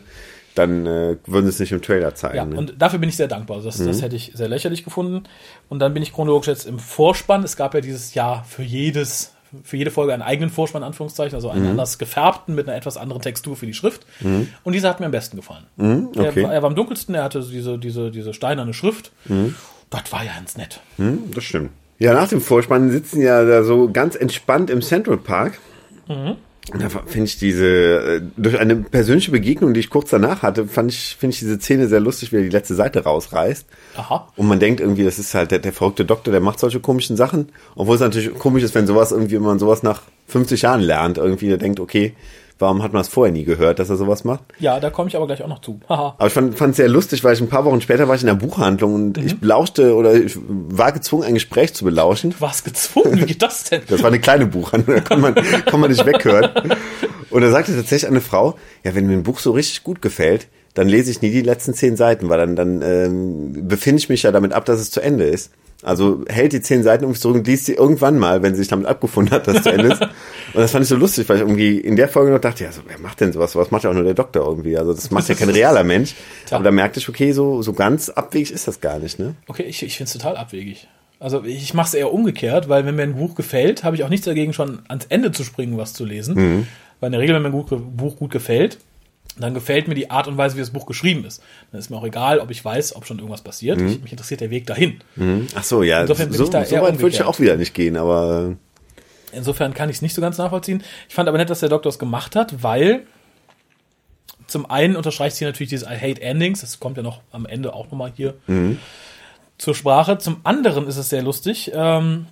[0.54, 2.36] dann äh, würden sie es nicht im Trailer zeigen.
[2.36, 2.56] Ja, ne?
[2.56, 3.60] und dafür bin ich sehr dankbar.
[3.62, 3.86] Das, Mhm.
[3.88, 5.24] das hätte ich sehr lächerlich gefunden.
[5.68, 7.42] Und dann bin ich chronologisch jetzt im Vorspann.
[7.42, 9.32] Es gab ja dieses Jahr für jedes
[9.64, 13.22] für jede Folge einen eigenen Vorspann, Anführungszeichen, also einen anders gefärbten mit einer etwas anderen
[13.22, 14.06] Textur für die Schrift.
[14.64, 15.64] Und dieser hat mir am besten gefallen.
[16.16, 16.40] okay.
[16.40, 19.12] er, war- er war am dunkelsten, er hatte diese, diese, diese steinerne Schrift.
[19.90, 20.80] Das war ja ganz nett.
[20.96, 21.70] Hm, das stimmt.
[21.98, 25.58] Ja, nach dem Vorspann sitzen ja da so ganz entspannt im Central Park.
[26.08, 26.36] Und
[26.72, 30.90] Da finde ich diese, äh, durch eine persönliche Begegnung, die ich kurz danach hatte, fand
[30.90, 33.66] ich, finde ich diese Szene sehr lustig, wie er die letzte Seite rausreißt.
[33.96, 34.28] Aha.
[34.36, 37.16] Und man denkt irgendwie, das ist halt der, der verrückte Doktor, der macht solche komischen
[37.16, 37.50] Sachen.
[37.76, 41.18] Obwohl es natürlich komisch ist, wenn sowas irgendwie, wenn man sowas nach 50 Jahren lernt,
[41.18, 42.14] irgendwie, der denkt, okay,
[42.58, 44.42] warum hat man es vorher nie gehört, dass er sowas macht?
[44.58, 45.80] Ja, da komme ich aber gleich auch noch zu.
[45.88, 48.26] Aber ich fand es sehr lustig, weil ich ein paar Wochen später war ich in
[48.26, 52.30] der Buchhandlung und ich belauschte oder ich war gezwungen, ein Gespräch zu belauschen.
[52.30, 53.82] Du warst gezwungen, wie geht das denn?
[53.88, 56.50] Das war eine kleine Buchhandlung, da kann man, kann man nicht weghören.
[57.30, 60.48] Und da sagte tatsächlich eine Frau, ja, wenn mir ein Buch so richtig gut gefällt,
[60.74, 64.22] dann lese ich nie die letzten zehn Seiten, weil dann, dann ähm, befinde ich mich
[64.22, 65.50] ja damit ab, dass es zu Ende ist.
[65.82, 68.68] Also hält die zehn Seiten irgendwie zurück und liest sie irgendwann mal, wenn sie sich
[68.68, 70.00] damit abgefunden hat, dass es zu Ende ist.
[70.54, 72.72] Und das fand ich so lustig, weil ich irgendwie in der Folge noch dachte, ja,
[72.72, 73.54] so, wer macht denn sowas?
[73.56, 74.78] Was macht ja auch nur der Doktor irgendwie?
[74.78, 76.14] Also das macht ja kein realer Mensch.
[76.50, 79.34] Aber da merkte ich, okay, so, so ganz abwegig ist das gar nicht, ne?
[79.48, 80.88] Okay, ich, ich finde es total abwegig.
[81.20, 84.08] Also ich mache es eher umgekehrt, weil wenn mir ein Buch gefällt, habe ich auch
[84.08, 86.66] nichts dagegen, schon ans Ende zu springen, was zu lesen.
[87.00, 88.78] Weil in der Regel, wenn mir ein Buch gut gefällt,
[89.38, 91.42] dann gefällt mir die Art und Weise, wie das Buch geschrieben ist.
[91.70, 93.80] Dann ist mir auch egal, ob ich weiß, ob schon irgendwas passiert.
[93.80, 95.00] Ich, mich interessiert der Weg dahin.
[95.54, 97.56] Ach so, ja, Insofern bin so, ich da so eher weit würde ich auch wieder
[97.56, 98.56] nicht gehen, aber
[99.32, 100.82] Insofern kann ich es nicht so ganz nachvollziehen.
[101.08, 103.02] Ich fand aber nett, dass der Doktor es gemacht hat, weil
[104.46, 107.74] zum einen unterstreicht sie natürlich dieses I hate endings, das kommt ja noch am Ende
[107.74, 108.34] auch nochmal hier
[109.58, 110.18] zur Sprache.
[110.18, 112.26] Zum anderen ist es sehr lustig, ähm,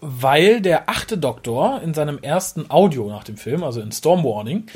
[0.00, 4.66] weil der achte Doktor in seinem ersten Audio nach dem Film, also in Storm Warning,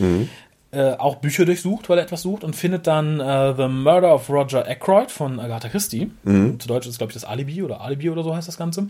[0.75, 4.29] äh, auch Bücher durchsucht, weil er etwas sucht und findet dann äh, The Murder of
[4.29, 6.11] Roger Ackroyd von Agatha Christie.
[6.25, 8.89] Zu Deutsch ist glaube ich, das Alibi oder Alibi oder so heißt das Ganze.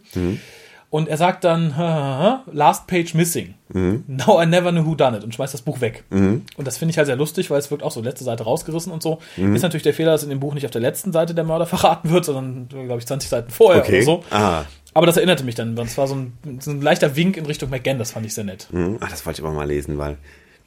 [0.90, 1.70] Und er sagt dann,
[2.52, 3.54] last page missing.
[3.72, 6.04] Now I never knew who done it und schmeißt das Buch weg.
[6.10, 8.92] Und das finde ich halt sehr lustig, weil es wirkt auch so letzte Seite rausgerissen
[8.92, 9.18] und so.
[9.36, 11.66] Ist natürlich der Fehler, dass in dem Buch nicht auf der letzten Seite der Mörder
[11.74, 13.96] verraten wird, sondern, glaube ich, 20 Seiten vorher okay.
[13.96, 14.24] oder so.
[14.30, 15.74] Ah, Aber das erinnerte mich dann.
[15.74, 18.44] Das war so ein, so ein leichter Wink in Richtung McGann, das fand ich sehr
[18.44, 18.68] nett.
[18.70, 20.16] hm, ah, das wollte ich aber mal lesen, weil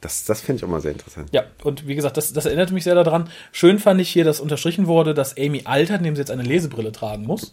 [0.00, 1.28] das, das finde ich auch mal sehr interessant.
[1.32, 3.28] Ja, und wie gesagt, das, das erinnerte mich sehr daran.
[3.50, 6.92] Schön fand ich hier, dass unterstrichen wurde, dass Amy altert, indem sie jetzt eine Lesebrille
[6.92, 7.52] tragen muss.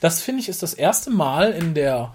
[0.00, 2.12] Das finde ich ist das erste Mal in der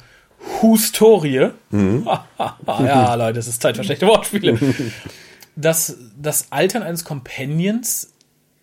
[0.61, 1.51] Hu-Storie.
[1.71, 4.59] ja, Leute, es ist Zeit für schlechte Wortspiele.
[5.55, 8.13] dass das Altern eines Companions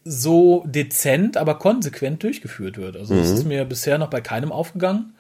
[0.05, 2.97] so dezent, aber konsequent durchgeführt wird.
[2.97, 5.15] Also das ist mir bisher noch bei keinem aufgegangen.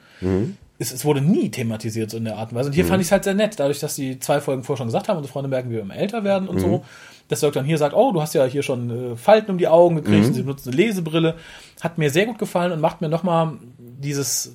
[0.78, 2.68] Es, es wurde nie thematisiert so in der Art und Weise.
[2.68, 4.86] Und hier fand ich es halt sehr nett, dadurch, dass die zwei Folgen vorher schon
[4.86, 6.84] gesagt haben, unsere Freunde merken, wie wir immer älter werden und so.
[7.28, 9.68] Dass Dirk dann hier sagt, oh, du hast ja hier schon äh, Falten um die
[9.68, 11.34] Augen gekriegt, und sie benutzen eine Lesebrille.
[11.80, 14.54] Hat mir sehr gut gefallen und macht mir nochmal dieses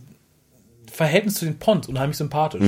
[0.92, 2.62] Verhältnis zu den Pons unheimlich sympathisch.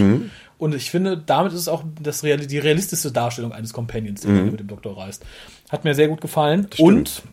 [0.57, 4.31] Und ich finde, damit ist es auch das Real die realistischste Darstellung eines Companions, der
[4.51, 5.25] mit dem Doktor reist.
[5.69, 6.67] Hat mir sehr gut gefallen.
[6.79, 7.23] Und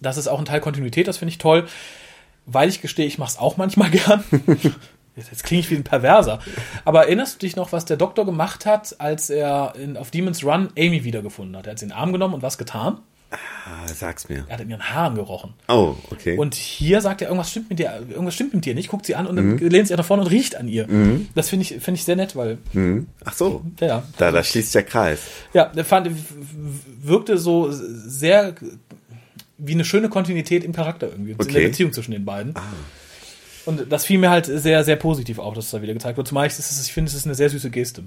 [0.00, 1.66] das ist auch ein Teil Kontinuität, das finde ich toll.
[2.46, 4.22] Weil ich gestehe, ich mache es auch manchmal gern.
[5.16, 6.38] Jetzt, klinge ich wie ein Perverser.
[6.84, 10.42] Aber erinnerst du dich noch, was der Doktor gemacht hat, als er in, auf Demon's
[10.44, 11.66] Run Amy wiedergefunden hat?
[11.66, 12.98] Er hat sie in den Arm genommen und was getan?
[13.30, 14.44] Ah, sag's mir.
[14.48, 15.54] Er hat in ihren Haaren gerochen.
[15.68, 16.36] Oh, okay.
[16.36, 19.14] Und hier sagt er, irgendwas stimmt mit dir, irgendwas stimmt mit dir nicht, guckt sie
[19.14, 20.86] an und dann lehnt sie nach vorne und riecht an ihr.
[21.34, 23.06] Das finde ich, finde ich sehr nett, weil, hm.
[23.24, 25.20] Ach so, ja, da, da schließt der Kreis.
[25.54, 26.10] Ja, der fand,
[27.02, 28.54] wirkte so sehr
[29.56, 31.52] wie eine schöne Kontinuität im Charakter irgendwie, in Okay.
[31.52, 32.54] der Beziehung zwischen den beiden.
[33.66, 36.26] Und das fiel mir halt sehr, sehr positiv auf, dass es da wieder gezeigt wird.
[36.28, 38.02] Zumal ich, ist- ich finde, es ist eine sehr süße Geste.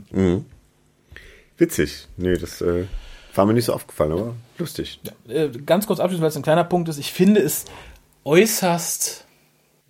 [1.58, 2.08] Witzig.
[2.18, 2.86] Nee, das äh,
[3.34, 5.00] war mir nicht so aufgefallen, aber lustig.
[5.28, 6.98] Äh, ganz kurz abschließend, weil es ein kleiner Punkt ist.
[6.98, 7.66] Ich finde es
[8.26, 9.26] äußerst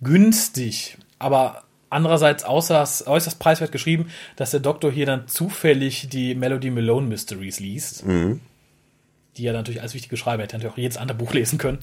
[0.02, 6.70] günstig, aber andererseits äußerst, äußerst preiswert geschrieben, dass der Doktor hier dann zufällig die Melody
[6.70, 8.04] Malone Mysteries liest.
[9.36, 11.78] Die ja natürlich als wichtige Schreiber hätte natürlich auch jedes andere Buch lesen können.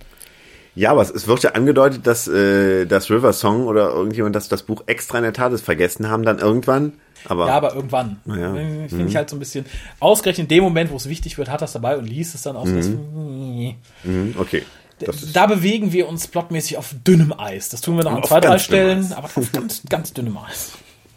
[0.75, 4.63] Ja, aber es, wird ja angedeutet, dass äh, das River Song oder irgendjemand das, das
[4.63, 6.93] Buch extra in der TARDIS vergessen haben, dann irgendwann.
[7.25, 8.17] Aber, Ja, aber irgendwann.
[8.25, 8.53] Ja.
[8.53, 9.65] Finde ich halt so ein bisschen.
[9.99, 12.55] Ausgerechnet in dem Moment, wo es wichtig wird, hat das dabei und liest es dann
[12.55, 12.67] aus.
[12.69, 13.75] Mhm,
[14.37, 14.63] okay.
[14.99, 17.69] Das ist, Da bewegen wir uns plotmäßig auf dünnem Eis.
[17.69, 20.71] Das tun wir noch an zwei, drei Stellen, aber auf ganz, ganz dünnem Eis.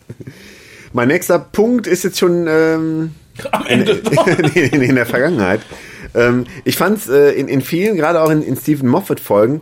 [0.92, 3.14] mein nächster Punkt ist jetzt schon ähm,
[3.50, 4.02] Am Ende.
[4.26, 5.60] in, in, in der Vergangenheit.
[6.16, 9.60] Ähm, ich fand es äh, in, in vielen, gerade auch in, in Stephen Moffat-Folgen,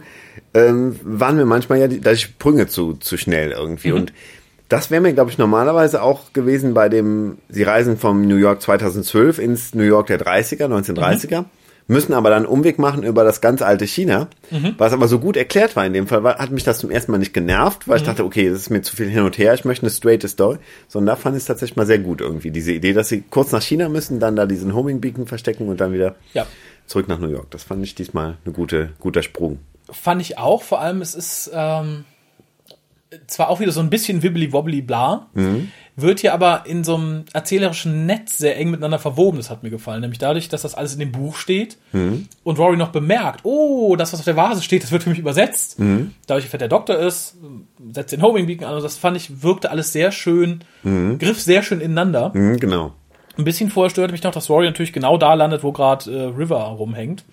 [0.55, 3.93] ähm, waren mir manchmal ja die, die Sprünge zu, zu schnell irgendwie.
[3.93, 4.13] Und
[4.69, 8.63] das wäre mir, glaube ich, normalerweise auch gewesen bei dem, Sie reisen vom New York
[8.63, 11.45] 2012 ins New York der 30er, 1930er.
[11.87, 14.75] Müssen aber dann einen Umweg machen über das ganz alte China, Mhm.
[14.79, 17.13] was aber so gut erklärt war in dem Fall, war, hat mich das zum ersten
[17.13, 19.53] Mal nicht genervt, weil ich dachte, okay, das ist mir zu viel hin und her,
[19.55, 22.51] ich möchte eine straight Story, sondern da fand ich es tatsächlich mal sehr gut irgendwie,
[22.51, 25.81] diese Idee, dass sie kurz nach China müssen, dann da diesen Homing Beacon verstecken und
[25.81, 26.47] dann wieder Ja.
[26.87, 27.51] zurück nach New York.
[27.51, 29.59] Das fand ich diesmal eine gute, guter Sprung.
[29.91, 30.63] Fand ich auch.
[30.63, 32.05] Vor allem, es ist ähm,
[33.27, 35.29] zwar auch wieder so ein bisschen wibbly-wobbly bla,
[35.97, 39.39] wird hier aber in so einem erzählerischen Netz sehr eng miteinander verwoben.
[39.39, 40.01] Das hat mir gefallen.
[40.01, 44.13] Nämlich dadurch, dass das alles in dem Buch steht und Rory noch bemerkt, oh, das,
[44.13, 45.77] was auf der Vase steht, das wird für mich übersetzt.
[46.27, 47.37] Dadurch, wer der Doktor ist,
[47.93, 48.75] setzt den Homing Beacon an.
[48.75, 52.33] Und das fand ich, wirkte alles sehr schön, griff sehr schön ineinander.
[52.35, 52.93] Mhm, genau.
[53.37, 56.25] Ein bisschen vorher störte mich noch, dass Rory natürlich genau da landet, wo gerade äh,
[56.27, 57.25] River rumhängt.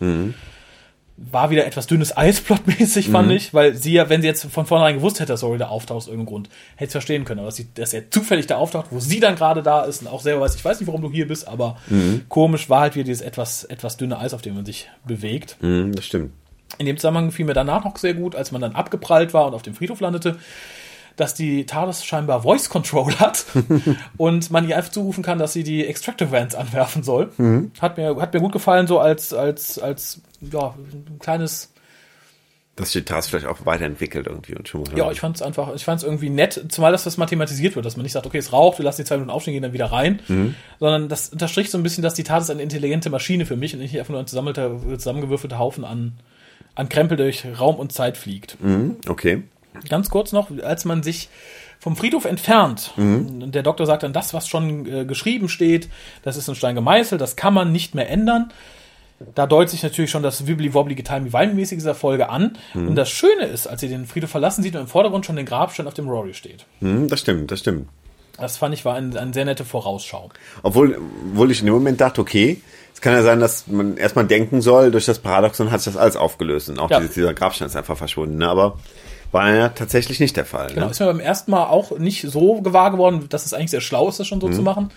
[1.29, 4.65] War wieder etwas dünnes Eis plotmäßig, fand ich, weil sie ja, wenn sie jetzt von
[4.65, 7.39] vornherein gewusst hätte, dass Rory da auftaucht aus irgendeinem Grund, hätte es verstehen können.
[7.39, 10.07] Aber dass, sie, dass er zufällig da auftaucht, wo sie dann gerade da ist und
[10.07, 11.77] auch selber weiß, ich weiß nicht, warum du hier bist, aber
[12.27, 15.57] komisch war halt wieder dieses etwas, etwas dünne Eis, auf dem man sich bewegt.
[15.61, 16.31] Mhm, das stimmt.
[16.77, 19.53] In dem Zusammenhang fiel mir danach noch sehr gut, als man dann abgeprallt war und
[19.53, 20.37] auf dem Friedhof landete,
[21.15, 23.45] dass die TARDIS scheinbar Voice Control hat
[24.17, 27.31] und man ihr einfach zurufen kann, dass sie die Extractor Vans anwerfen soll.
[27.79, 31.71] Hat mir hat mir gut gefallen so als als als ja, ein kleines
[32.75, 34.97] Dass die Task vielleicht auch weiterentwickelt irgendwie und schon mal.
[34.97, 37.85] ja, ich fand es einfach, ich fand es irgendwie nett, zumal dass das mathematisiert wird,
[37.85, 39.73] dass man nicht sagt, okay, es raucht, wir lassen die zwei Minuten aufstehen, gehen dann
[39.73, 40.19] wieder rein,
[40.79, 43.81] sondern das unterstricht so ein bisschen, dass die TARDIS eine intelligente Maschine für mich und
[43.81, 46.13] nicht einfach nur ein zusammengewürfelter Haufen an,
[46.73, 48.57] an Krempel durch Raum und Zeit fliegt.
[48.63, 49.43] Mhm, okay.
[49.89, 51.29] Ganz kurz noch, als man sich
[51.79, 55.89] vom Friedhof entfernt, und der Doktor sagt dann, das, was schon äh, geschrieben steht,
[56.23, 58.51] das ist in Stein gemeißelt, das kann man nicht mehr ändern.
[59.35, 62.57] Da deutet sich natürlich schon das wibbly-wobbly getimey-wimey-mäßige dieser Folge an.
[62.73, 65.45] Und das Schöne ist, als sie den Friedhof verlassen, sieht man im Vordergrund schon den
[65.45, 66.65] Grabstein, auf dem Rory steht.
[66.79, 67.87] Mhm, das stimmt, das stimmt.
[68.37, 70.29] Das fand ich war ein, eine sehr nette Vorausschau.
[70.63, 70.99] Obwohl,
[71.31, 72.61] obwohl ich in dem Moment dachte, okay,
[72.93, 76.01] es kann ja sein, dass man erstmal denken soll, durch das Paradoxon hat sich das
[76.01, 76.99] alles aufgelöst und auch Ja.
[76.99, 78.37] dieses, dieser Grabstein ist einfach verschwunden.
[78.37, 78.47] Ne?
[78.47, 78.79] Aber
[79.31, 80.67] war ja tatsächlich nicht der Fall.
[80.73, 80.91] Genau, Ne?
[80.91, 84.09] ist mir beim ersten Mal auch nicht so gewahr geworden, dass es eigentlich sehr schlau
[84.09, 84.89] ist, das schon so zu machen,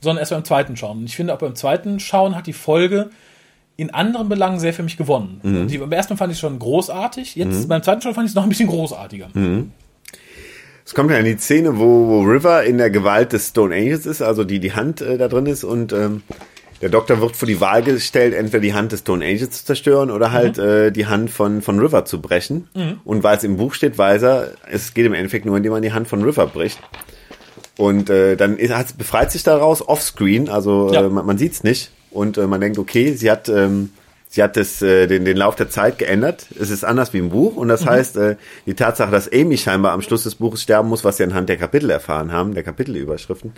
[0.00, 0.98] sondern erst beim zweiten Schauen.
[0.98, 3.10] Und ich finde, auch beim zweiten Schauen hat die Folge
[3.78, 5.40] in anderen Belangen sehr für mich gewonnen.
[5.68, 8.30] Die, beim ersten Mal fand ich es schon großartig, jetzt beim zweiten Schauen fand ich
[8.32, 9.28] es noch ein bisschen großartiger.
[10.84, 14.06] Es kommt ja in die Szene, wo, wo River in der Gewalt des Stone Angels
[14.06, 16.22] ist, also die die Hand äh, da drin ist und ähm,
[16.82, 20.10] der Doktor wird vor die Wahl gestellt, entweder die Hand des Stone Angels zu zerstören
[20.10, 22.68] oder halt äh, die Hand von, von River zu brechen.
[23.04, 25.82] Und weil es im Buch steht, weiß er, es geht im Endeffekt nur, indem man
[25.82, 26.78] die Hand von River bricht.
[27.78, 31.04] Und äh, dann ist, befreit sich daraus offscreen, also Ja.
[31.06, 31.90] äh, man, man sieht's nicht.
[32.10, 33.90] Und äh, man denkt, okay, sie hat, ähm,
[34.28, 36.46] sie hat das, äh, den, den Lauf der Zeit geändert.
[36.58, 37.56] Es ist anders wie im Buch.
[37.56, 41.04] Und das heißt, äh, die Tatsache, dass Amy scheinbar am Schluss des Buches sterben muss,
[41.04, 43.52] was wir anhand der Kapitel erfahren haben, der Kapitelüberschriften,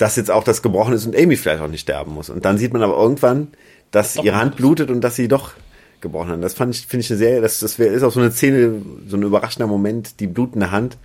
[0.00, 2.30] dass jetzt auch das gebrochen ist und Amy vielleicht auch nicht sterben muss.
[2.30, 3.48] Und dann sieht man aber irgendwann,
[3.90, 5.52] dass ihre Hand das- blutet und dass sie doch
[6.00, 6.42] gebrochen hat.
[6.42, 9.18] Das fand ich, finde ich eine Serie, das, das ist auch so eine Szene, so
[9.18, 10.96] ein überraschender Moment, die blutende Hand.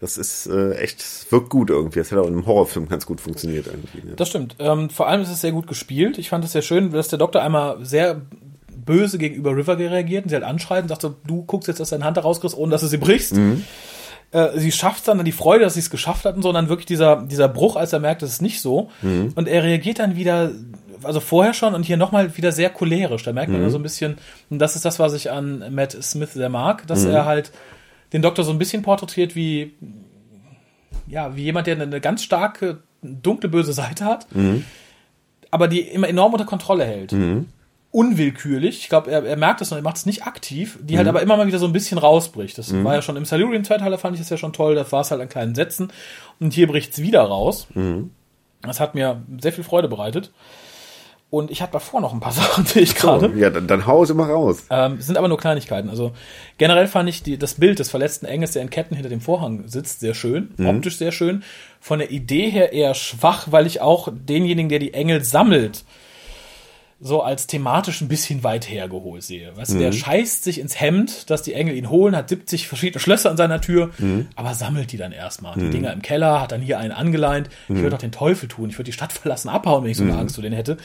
[0.00, 2.00] Das ist äh, echt, es wirkt gut irgendwie.
[2.00, 4.08] Das hat auch in einem Horrorfilm ganz gut funktioniert irgendwie.
[4.08, 4.14] Ne?
[4.16, 4.56] Das stimmt.
[4.58, 6.18] Ähm, vor allem ist es sehr gut gespielt.
[6.18, 8.22] Ich fand es sehr schön, dass der Doktor einmal sehr
[8.84, 11.90] böse gegenüber River reagiert und sie halt anschreit und sagt so, du guckst jetzt, dass
[11.90, 13.36] deine Hand da rauskriegst, ohne dass du sie brichst.
[14.32, 16.68] Äh, sie schafft dann, die Freude, dass sie es geschafft hat und so, und dann
[16.68, 18.90] wirklich dieser, dieser Bruch, als er merkt, das ist nicht so.
[19.34, 20.50] Und er reagiert dann wieder,
[21.04, 23.22] also vorher schon und hier nochmal wieder sehr cholerisch.
[23.24, 24.16] Da merkt man so ein bisschen,
[24.50, 27.52] und das ist das, was ich an Matt Smith sehr mag, dass er halt
[28.12, 29.74] den Doktor so ein bisschen porträtiert wie,
[31.06, 34.26] ja, wie jemand, der eine ganz starke, dunkle, böse Seite hat,
[35.50, 37.12] aber die immer enorm unter Kontrolle hält.
[37.92, 41.06] Unwillkürlich, ich glaube, er, er merkt es noch, er macht es nicht aktiv, die halt
[41.08, 42.56] aber immer mal wieder so ein bisschen rausbricht.
[42.58, 45.02] Das war ja schon im Salurian Zweiteiler, fand ich das ja schon toll, das war
[45.02, 45.92] es halt an kleinen Sätzen.
[46.40, 47.66] Und hier bricht es wieder raus.
[48.62, 50.32] Das hat mir sehr viel Freude bereitet.
[51.28, 53.30] Und ich hatte davor noch ein paar Sachen, sehe ich gerade.
[53.30, 54.64] So, ja, dann, dann hau es immer raus.
[54.70, 55.88] Ähm, sind aber nur Kleinigkeiten.
[55.88, 56.12] Also
[56.58, 59.66] generell fand ich die, das Bild des verletzten Engels, der in Ketten hinter dem Vorhang
[59.66, 60.50] sitzt, sehr schön.
[60.76, 61.42] Optisch sehr schön.
[61.80, 65.84] Von der Idee her eher schwach, weil ich auch denjenigen, der die Engel sammelt,
[67.04, 69.56] so als thematisch ein bisschen weit hergeholt sehe.
[69.56, 73.00] Weißt du, der scheißt sich ins Hemd, dass die Engel ihn holen, hat 70 verschiedene
[73.00, 73.90] Schlösser an seiner Tür,
[74.36, 75.58] aber sammelt die dann erstmal.
[75.58, 77.48] Die Dinger im Keller, hat dann hier einen angeleint.
[77.68, 78.70] Ich würde auch den Teufel tun.
[78.70, 80.76] Ich würde die Stadt verlassen, abhauen, wenn ich so eine Angst vor denen hätte.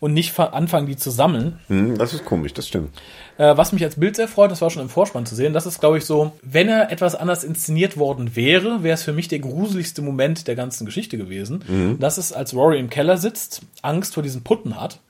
[0.00, 1.58] Und nicht fa- anfangen, die zu sammeln.
[1.68, 2.90] Hm, das ist komisch, das stimmt.
[3.38, 5.66] Äh, was mich als Bild sehr freut, das war schon im Vorspann zu sehen, das
[5.66, 9.28] ist, glaube ich, so, wenn er etwas anders inszeniert worden wäre, wäre es für mich
[9.28, 11.62] der gruseligste Moment der ganzen Geschichte gewesen.
[12.00, 15.00] Das ist, als Rory im Keller sitzt, Angst vor diesen Putten hat,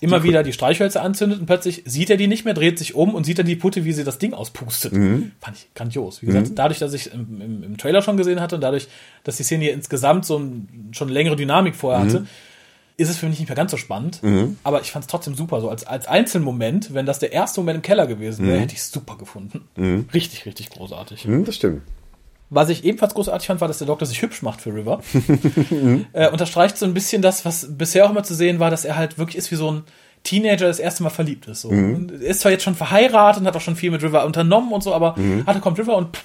[0.00, 3.14] immer wieder die Streichhölzer anzündet und plötzlich sieht er die nicht mehr, dreht sich um
[3.14, 4.92] und sieht dann die Putte, wie sie das Ding auspustet.
[5.40, 6.22] Fand ich grandios.
[6.22, 8.88] Wie gesagt, dadurch, dass ich im, im, im Trailer schon gesehen hatte und dadurch,
[9.24, 12.26] dass die Szene hier insgesamt so ein, schon längere Dynamik vorher hatte,
[12.98, 14.22] ist es für mich nicht mehr ganz so spannend.
[14.22, 14.58] Mhm.
[14.64, 15.60] Aber ich fand es trotzdem super.
[15.60, 18.80] So als, als Einzelmoment, wenn das der erste Moment im Keller gewesen wäre, hätte ich
[18.80, 19.68] es super gefunden.
[20.12, 21.24] Richtig, richtig großartig.
[21.24, 21.82] Hm, das stimmt.
[22.50, 25.00] Was ich ebenfalls großartig fand, war, dass der Doktor sich hübsch macht für River.
[26.12, 28.96] äh, unterstreicht so ein bisschen das, was bisher auch immer zu sehen war, dass er
[28.96, 29.84] halt wirklich ist wie so ein
[30.28, 31.62] Teenager, das erste Mal verliebt ist.
[31.62, 31.70] So.
[31.70, 34.82] Er ist zwar jetzt schon verheiratet und hat auch schon viel mit River unternommen und
[34.82, 36.18] so, aber hatte kommt River und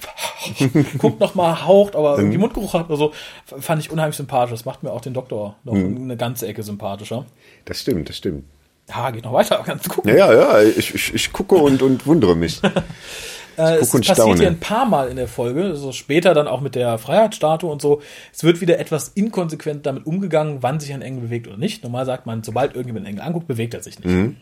[0.98, 3.12] guckt noch mal, haucht, aber irgendwie Mundgeruch hat oder so.
[3.46, 4.50] Fand ich unheimlich sympathisch.
[4.50, 7.24] Das macht mir auch den Doktor noch eine ganze Ecke sympathischer.
[7.64, 8.44] Das stimmt, das stimmt.
[8.88, 10.16] Ja, geht noch weiter, kannst gucken.
[10.16, 12.60] Ja, ja, ja, ich, ich, ich gucke und, und wundere mich.
[13.56, 14.38] Äh, es passiert staune.
[14.38, 17.80] hier ein paar Mal in der Folge, so später dann auch mit der Freiheitsstatue und
[17.82, 18.02] so.
[18.32, 21.82] Es wird wieder etwas inkonsequent damit umgegangen, wann sich ein Engel bewegt oder nicht.
[21.82, 24.08] Normal sagt man, sobald irgendjemand einen Engel anguckt, bewegt er sich nicht.
[24.08, 24.36] Mhm.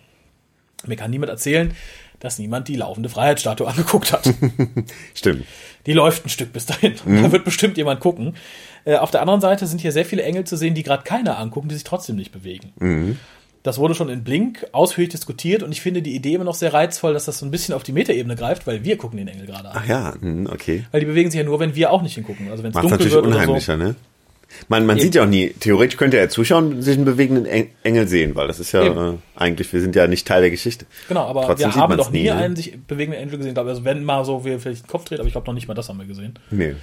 [0.87, 1.73] Mir kann niemand erzählen,
[2.21, 4.29] dass niemand die laufende Freiheitsstatue angeguckt hat.
[5.15, 5.45] Stimmt.
[5.87, 6.95] Die läuft ein Stück bis dahin.
[7.05, 7.23] Mhm.
[7.23, 8.37] Da wird bestimmt jemand gucken.
[8.85, 11.39] Äh, auf der anderen Seite sind hier sehr viele Engel zu sehen, die gerade keiner
[11.39, 12.73] angucken, die sich trotzdem nicht bewegen.
[12.79, 13.19] Mhm.
[13.65, 16.75] Das wurde schon in Blink ausführlich diskutiert und ich finde die Idee immer noch sehr
[16.75, 19.47] reizvoll, dass das so ein bisschen auf die Metaebene greift, weil wir gucken den Engel
[19.47, 19.77] gerade an.
[19.81, 20.85] Ach ja, hm, okay.
[20.91, 22.51] Weil die bewegen sich ja nur, wenn wir auch nicht hingucken.
[22.51, 23.41] Also wenn es dunkel natürlich wird oder so.
[23.41, 23.95] unheimlicher, ne?
[24.69, 25.05] Man, man Eben.
[25.05, 28.35] sieht ja auch nie, theoretisch könnte er zuschauen und sich einen bewegenden Eng- Engel sehen,
[28.35, 30.85] weil das ist ja äh, eigentlich, wir sind ja nicht Teil der Geschichte.
[31.09, 32.35] Genau, aber Trotzdem wir haben doch nie, nie, ne?
[32.35, 33.55] einen sich bewegenden Engel gesehen.
[33.55, 35.55] Glaube Also wenn mal so, wie er vielleicht den Kopf dreht, aber ich glaube noch
[35.55, 36.35] nicht mal das haben wir gesehen.
[36.51, 36.75] Nee.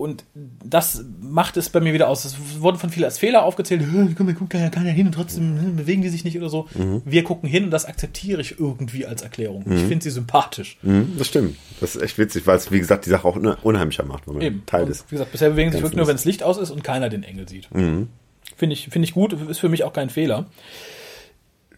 [0.00, 0.24] Und
[0.64, 2.24] das macht es bei mir wieder aus.
[2.24, 3.82] Es wurden von vielen als Fehler aufgezählt.
[3.82, 6.68] "Hä, Guck mal, guckt ja keiner hin und trotzdem bewegen die sich nicht oder so.
[6.74, 7.02] Mhm.
[7.04, 9.62] Wir gucken hin und das akzeptiere ich irgendwie als Erklärung.
[9.70, 10.78] Ich finde sie sympathisch.
[10.82, 11.56] Hm, das stimmt.
[11.80, 14.34] Das ist echt witzig, weil es, wie gesagt, die Sache auch un- unheimlicher macht, wenn
[14.34, 14.62] man Eben.
[14.66, 15.04] Teil Und ist.
[15.10, 17.22] Wie gesagt, bisher bewegen sich wirklich nur, wenn das Licht aus ist und keiner den
[17.22, 17.72] Engel sieht.
[17.74, 18.08] Mhm.
[18.56, 20.46] Finde ich, finde ich gut, ist für mich auch kein Fehler.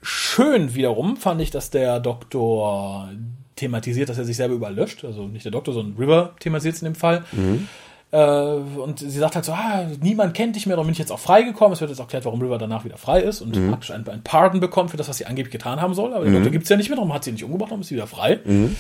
[0.01, 3.11] Schön wiederum fand ich, dass der Doktor
[3.57, 5.05] thematisiert, dass er sich selber überall löscht.
[5.05, 7.25] Also nicht der Doktor, sondern River thematisiert es in dem Fall.
[7.33, 7.69] Mhm.
[8.13, 11.11] Äh, und sie sagt halt so, ah, niemand kennt dich mehr, darum bin ich jetzt
[11.11, 11.73] auch freigekommen.
[11.73, 13.71] Es wird jetzt auch erklärt, warum River danach wieder frei ist und Mhm.
[13.71, 16.13] praktisch ein, ein Pardon bekommt für das, was sie angeblich getan haben soll.
[16.13, 17.81] Aber der Doktor gibt es ja nicht mehr, darum hat sie ihn nicht umgebracht, darum
[17.81, 18.41] ist sie wieder frei.
[18.45, 18.77] Mhm.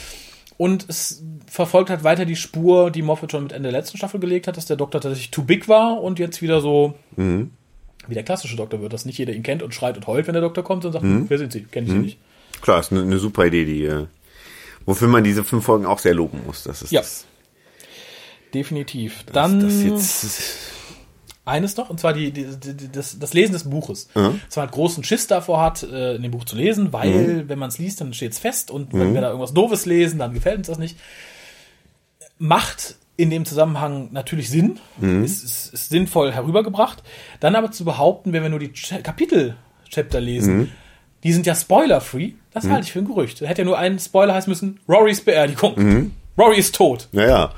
[0.59, 4.21] Und es verfolgt halt weiter die Spur, die Moffat schon mit Ende der letzten Staffel
[4.21, 8.23] gelegt hat, dass der Doktor tatsächlich too big war und jetzt wieder so wie der
[8.25, 10.63] klassische Doktor wird, dass nicht jeder ihn kennt und schreit und heult, wenn der Doktor
[10.63, 11.63] kommt und sagt, wer sind Sie?
[11.63, 12.19] Kenne ich Sie nicht.
[12.61, 14.07] Klar, ist eine, eine super Idee, die, äh,
[14.87, 16.65] wofür man diese fünf Folgen auch sehr loben muss.
[16.65, 17.01] Das ist Ja.
[17.01, 17.25] das,
[18.55, 19.25] Definitiv.
[19.33, 20.27] Dann das jetzt,
[21.45, 24.09] eines noch, und zwar die, die, die, das, das Lesen des Buches.
[24.15, 24.41] Mhm.
[24.49, 27.69] Zwar halt großen Schiss davor hat, äh, in dem Buch zu lesen, weil, wenn man
[27.69, 30.59] es liest, dann steht es fest und wenn wir da irgendwas Doofes lesen, dann gefällt
[30.59, 30.97] uns das nicht.
[32.39, 34.81] Macht in dem Zusammenhang natürlich Sinn,
[35.25, 37.03] ist, ist, ist sinnvoll herübergebracht.
[37.41, 40.73] Dann aber zu behaupten, wenn wir nur die Ch- Kapitel-Chapter lesen,
[41.23, 43.41] die sind ja spoiler-free, das halte ich für ein Gerücht.
[43.43, 46.11] Da hätte ja nur ein Spoiler heißen müssen, Rorys Beerdigung.
[46.37, 47.09] Rory ist tot.
[47.13, 47.53] naja,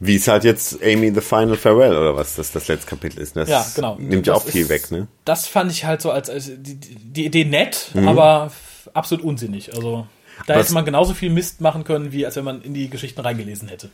[0.00, 3.36] wie es halt jetzt Amy the Final Farewell oder was das das letzte Kapitel ist.
[3.36, 3.96] Das Ja, genau.
[3.98, 5.06] nimmt ja auch viel ist- weg, ne?
[5.24, 8.08] Das fand ich halt so als, als die, die Idee nett, Mhm.
[8.08, 8.50] aber
[8.94, 9.74] absolut unsinnig.
[9.74, 10.06] Also
[10.46, 12.88] da Was- hätte man genauso viel Mist machen können, wie als wenn man in die
[12.88, 13.90] Geschichten reingelesen hätte.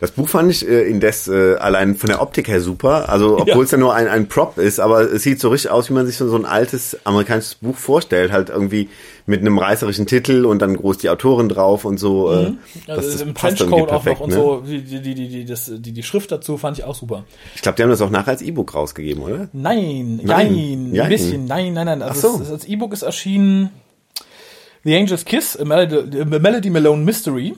[0.00, 3.08] Das Buch fand ich äh, indes äh, allein von der Optik her super.
[3.08, 5.90] Also obwohl es ja nur ein, ein Prop ist, aber es sieht so richtig aus,
[5.90, 8.32] wie man sich so, so ein altes amerikanisches Buch vorstellt.
[8.32, 8.88] Halt irgendwie
[9.26, 12.32] mit einem reißerischen Titel und dann groß die Autorin drauf und so.
[12.32, 12.52] Äh,
[12.88, 14.34] das, Also das im irgendwie auch noch und ne?
[14.34, 17.24] so, die, die, die, die, das, die, die Schrift dazu fand ich auch super.
[17.54, 19.48] Ich glaube, die haben das auch nachher als E-Book rausgegeben, oder?
[19.52, 20.90] Nein, Nein.
[20.92, 22.02] nein, ein bisschen, nein, nein, nein.
[22.02, 22.52] Also Ach so.
[22.52, 23.70] als E-Book ist erschienen
[24.84, 27.54] The Angel's Kiss, a Melody, a Melody Malone Mystery.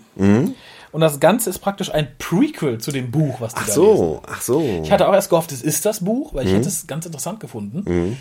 [0.95, 3.59] Und das Ganze ist praktisch ein Prequel zu dem Buch, was Mhm.
[3.61, 3.97] Ach da lesen.
[3.97, 4.81] so, ach so.
[4.85, 6.37] Ich hatte auch erst gehofft, es ist das Buch, Mhm.
[6.37, 8.17] weil ich hätte es ganz interessant gefunden.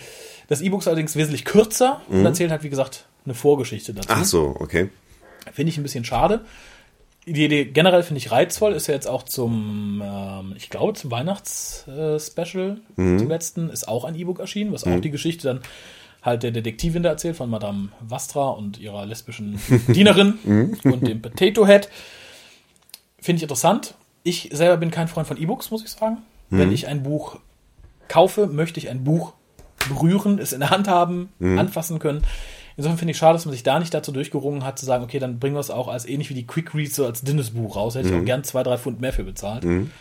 [0.48, 4.12] Das E-Book ist allerdings wesentlich kürzer und erzählt halt, wie gesagt, eine Vorgeschichte dazu.
[4.12, 4.20] Mhm.
[4.20, 4.90] Ach so, okay.
[5.54, 6.42] Finde ich ein bisschen schade.
[7.28, 11.10] Die Idee generell finde ich reizvoll, ist ja jetzt auch zum, ähm, ich glaube, zum
[11.12, 13.20] Weihnachts-Special, Mhm.
[13.20, 15.60] zum letzten, ist auch ein E-Book erschienen, was auch die Geschichte dann
[16.22, 20.78] halt der Detektivin da erzählt von Madame Vastra und ihrer lesbischen Dienerin Mhm.
[20.86, 21.90] und dem Potato Head.
[23.24, 23.96] Finde ich interessant.
[24.24, 26.18] Ich selber bin kein Freund von E-Books, muss ich sagen.
[26.50, 26.74] Wenn Mhm.
[26.76, 27.38] ich ein Buch
[28.10, 29.34] kaufe, möchte ich ein Buch
[29.90, 31.58] berühren, es in der Hand haben, Mhm.
[31.58, 32.24] anfassen können.
[32.76, 35.20] Insofern finde ich schade, dass man sich da nicht dazu durchgerungen hat, zu sagen, okay,
[35.20, 37.76] dann bringen wir es auch als ähnlich wie die Quick Reads so als dünnes Buch
[37.76, 37.96] raus.
[37.96, 39.64] Hätte ich auch gern zwei, drei Pfund mehr für bezahlt.
[39.64, 39.92] Mhm.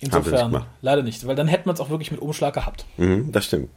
[0.00, 0.66] Nicht Insofern gemacht.
[0.82, 2.84] leider nicht, weil dann hätte man es auch wirklich mit Umschlag gehabt.
[2.96, 3.68] Mhm, das stimmt.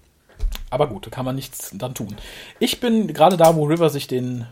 [0.69, 2.15] Aber gut, da kann man nichts dann tun.
[2.59, 4.45] Ich bin gerade da, wo River sich den,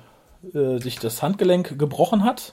[0.54, 2.52] äh, sich das Handgelenk gebrochen hat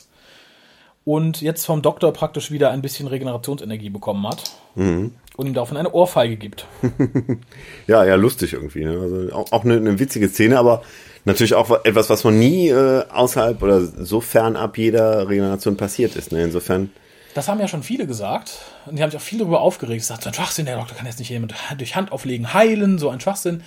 [1.05, 4.45] und jetzt vom Doktor praktisch wieder ein bisschen Regenerationsenergie bekommen hat
[4.75, 5.13] Mhm.
[5.37, 6.67] und ihm daraufhin eine Ohrfeige gibt.
[7.87, 8.85] Ja, ja, lustig irgendwie.
[8.85, 8.99] Ne?
[8.99, 10.83] Also auch, auch eine, eine witzige Szene, aber
[11.25, 16.33] natürlich auch etwas, was man nie äh, außerhalb oder so fernab jeder Regeneration passiert ist.
[16.33, 16.43] Ne?
[16.45, 16.91] Insofern
[17.35, 18.59] Das haben ja schon viele gesagt.
[18.87, 20.01] Und die haben sich auch viel darüber aufgeregt.
[20.01, 23.21] Gesagt, so ein Schwachsinn, der Doktor kann jetzt nicht jemand durch Handauflegen heilen, so ein
[23.21, 23.63] Schwachsinn.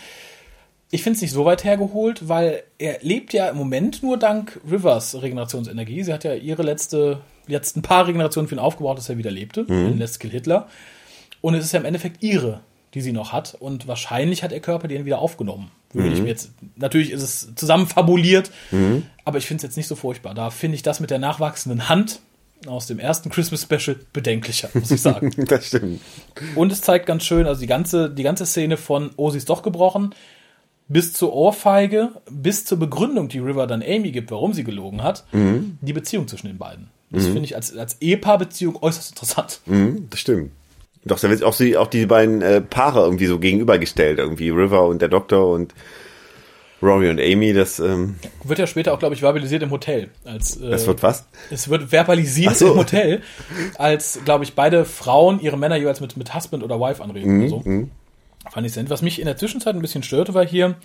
[0.91, 4.59] Ich finde es nicht so weit hergeholt, weil er lebt ja im Moment nur dank
[4.69, 6.03] Rivers Regenerationsenergie.
[6.03, 9.63] Sie hat ja ihre letzte, letzten paar Regenerationen für ihn aufgebraucht, dass er wieder lebte,
[9.63, 9.87] mhm.
[9.87, 10.67] in Let's Kill Hitler.
[11.41, 12.61] Und es ist ja im Endeffekt ihre,
[12.93, 13.55] die sie noch hat.
[13.59, 15.71] Und wahrscheinlich hat ihr Körper den wieder aufgenommen.
[15.91, 16.15] Würde mhm.
[16.15, 19.03] ich mir jetzt, natürlich ist es zusammenfabuliert, mhm.
[19.23, 20.33] aber ich finde es jetzt nicht so furchtbar.
[20.33, 22.19] Da finde ich das mit der nachwachsenden Hand
[22.67, 25.31] aus dem ersten Christmas Special bedenklicher, muss ich sagen.
[25.47, 26.01] das stimmt.
[26.55, 29.49] Und es zeigt ganz schön, also die ganze, die ganze Szene von, oh, sie ist
[29.49, 30.13] doch gebrochen,
[30.87, 35.25] bis zur Ohrfeige, bis zur Begründung, die River dann Amy gibt, warum sie gelogen hat,
[35.31, 35.77] mhm.
[35.81, 36.89] die Beziehung zwischen den beiden.
[37.09, 37.33] Das mhm.
[37.33, 39.61] finde ich als, als Ehepaar-Beziehung äußerst interessant.
[39.65, 40.51] Mhm, das stimmt.
[41.05, 44.87] Doch, da wird auch, sie, auch die beiden äh, Paare irgendwie so gegenübergestellt, irgendwie River
[44.87, 45.73] und der Doktor und
[46.81, 50.09] Rory und Amy, das ähm wird ja später auch, glaube ich, verbalisiert im Hotel.
[50.25, 51.25] Als, äh, es wird was?
[51.49, 52.71] Es wird verbalisiert so.
[52.71, 53.21] im Hotel,
[53.77, 57.39] als, glaube ich, beide Frauen ihre Männer jeweils mit, mit Husband oder Wife anreden mhm,
[57.41, 57.87] oder so.
[58.51, 60.75] Fand ich sehr Was mich in der Zwischenzeit ein bisschen störte, war hier,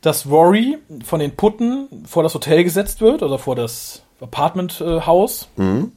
[0.00, 5.48] dass Rory von den Putten vor das Hotel gesetzt wird oder vor das Apartmenthaus.
[5.58, 5.92] Äh, mhm.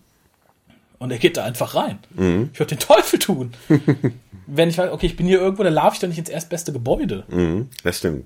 [0.98, 2.00] Und er geht da einfach rein.
[2.16, 2.50] Mhm.
[2.54, 3.54] Ich würde den Teufel tun.
[4.48, 6.72] Wenn ich weiß, okay, ich bin hier irgendwo, dann laufe ich doch nicht ins erstbeste
[6.72, 7.26] Gebäude.
[7.30, 8.26] Mhm, das stimmt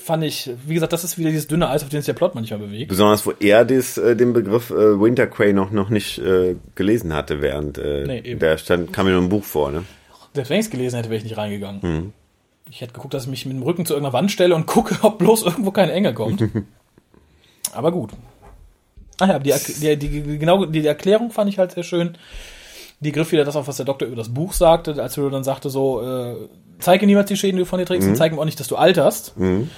[0.00, 2.34] fand ich, wie gesagt, das ist wieder dieses dünne Eis, auf dem sich der Plot
[2.34, 2.88] manchmal bewegt.
[2.88, 7.12] Besonders, wo er des, äh, den Begriff äh, Winter Cray noch, noch nicht äh, gelesen
[7.12, 9.84] hatte, während äh, nee, der stand, kam mir nur ein Buch vor, ne?
[10.34, 11.80] Selbst wenn ich es gelesen hätte, wäre ich nicht reingegangen.
[11.82, 12.12] Mhm.
[12.70, 14.96] Ich hätte geguckt, dass ich mich mit dem Rücken zu irgendeiner Wand stelle und gucke,
[15.02, 16.42] ob bloß irgendwo keine Enge kommt.
[17.72, 18.10] Aber gut.
[19.18, 22.16] Ach ja, die, die, die, genau, die Erklärung fand ich halt sehr schön.
[23.00, 25.44] Die griff wieder das auf, was der Doktor über das Buch sagte, als er dann
[25.44, 26.36] sagte so, äh,
[26.78, 28.12] zeige niemals die Schäden, die du von dir trägst mhm.
[28.12, 29.38] und zeige ihm auch nicht, dass du alterst.
[29.38, 29.70] Mhm.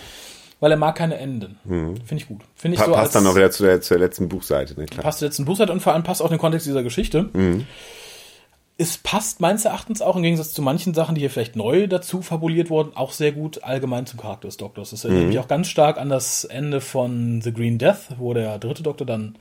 [0.60, 1.58] Weil er mag keine Enden.
[1.64, 1.96] Mhm.
[2.04, 2.42] Finde ich gut.
[2.54, 4.86] Finde ich pa so passt dann auch wieder zu der, zur letzten Buchseite, ne?
[4.86, 5.02] Klar.
[5.02, 7.28] Passt zur letzten Buchseite und vor allem passt auch in den Kontext dieser Geschichte.
[7.32, 7.66] Mhm.
[8.82, 12.20] Es passt meines Erachtens auch im Gegensatz zu manchen Sachen, die hier vielleicht neu dazu
[12.20, 14.90] fabuliert wurden, auch sehr gut allgemein zum Charakter des Doktors.
[14.90, 15.28] Das erinnert mhm.
[15.28, 19.04] mich auch ganz stark an das Ende von The Green Death, wo der dritte Doktor
[19.04, 19.36] dann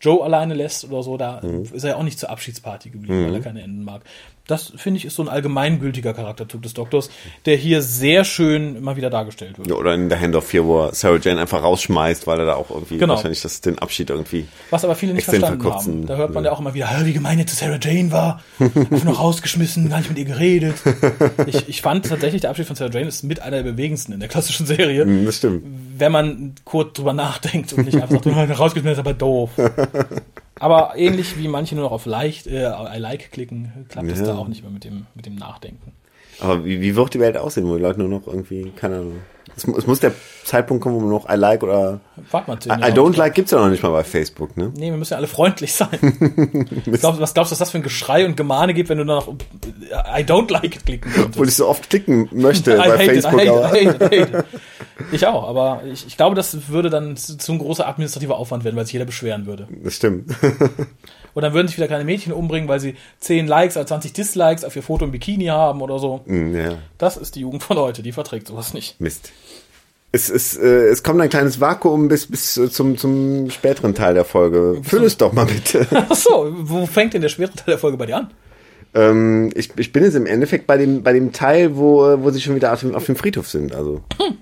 [0.00, 1.62] Joe alleine lässt oder so, da mhm.
[1.72, 3.26] ist er ja auch nicht zur Abschiedsparty geblieben, mhm.
[3.26, 4.02] weil er keine Enden mag.
[4.46, 7.10] Das finde ich ist so ein allgemeingültiger Charakterzug des Doktors,
[7.46, 9.70] der hier sehr schön immer wieder dargestellt wird.
[9.70, 12.54] oder in The Hand of Fear, wo er Sarah Jane einfach rausschmeißt, weil er da
[12.54, 13.14] auch irgendwie genau.
[13.14, 14.46] wahrscheinlich das, den Abschied irgendwie.
[14.70, 16.06] Was aber viele nicht verstanden haben.
[16.06, 19.20] Da hört man ja auch immer wieder, wie gemein jetzt Sarah Jane war, einfach noch
[19.20, 20.74] rausgeschmissen, gar nicht mit ihr geredet.
[21.46, 24.20] ich, ich fand tatsächlich, der Abschied von Sarah Jane ist mit einer der bewegendsten in
[24.20, 25.04] der klassischen Serie.
[25.04, 25.64] Mhm, das stimmt.
[25.98, 29.50] Wenn man kurz drüber nachdenkt und nicht einfach sagt, rausgeschmissen ist aber doof.
[30.62, 34.36] Aber ähnlich wie manche nur noch auf leicht, äh, I like klicken, klappt es da
[34.36, 35.90] auch nicht mehr mit dem, mit dem Nachdenken.
[36.38, 39.20] Aber wie, wie wird die Welt aussehen, wo die Leute nur noch irgendwie, keine Ahnung.
[39.56, 40.12] Es, es muss der
[40.44, 42.00] Zeitpunkt kommen, wo man noch I like oder
[42.30, 44.72] Warte mal, I, I don't like gibt's ja noch nicht mal bei Facebook, ne?
[44.76, 45.98] Nee, wir müssen ja alle freundlich sein.
[46.84, 49.28] glaubst, was glaubst du, was das für ein Geschrei und Gemahne gibt, wenn du noch
[49.28, 51.34] I don't like klicken könntest?
[51.34, 53.40] Obwohl ich so oft klicken möchte bei Facebook.
[53.40, 54.44] It, hate, I hate, I hate.
[55.10, 58.64] Ich auch, aber ich, ich glaube, das würde dann zu, zu ein großer administrativer Aufwand
[58.64, 59.68] werden, weil sich jeder beschweren würde.
[59.82, 60.34] Das stimmt.
[61.34, 64.64] Und dann würden sich wieder kleine Mädchen umbringen, weil sie 10 Likes oder 20 Dislikes
[64.64, 66.22] auf ihr Foto im Bikini haben oder so.
[66.26, 66.78] Mm, ja.
[66.98, 69.00] Das ist die Jugend von heute, die verträgt sowas nicht.
[69.00, 69.32] Mist.
[70.14, 74.26] Es, es, äh, es kommt ein kleines Vakuum bis, bis zum, zum späteren Teil der
[74.26, 74.80] Folge.
[74.82, 75.86] Füll es doch mal bitte.
[75.90, 78.30] Ach so, wo fängt denn der spätere Teil der Folge bei dir an?
[78.94, 82.42] Ähm, ich, ich bin jetzt im Endeffekt bei dem, bei dem Teil, wo, wo sie
[82.42, 83.74] schon wieder auf dem, auf dem Friedhof sind.
[83.74, 84.36] Also hm.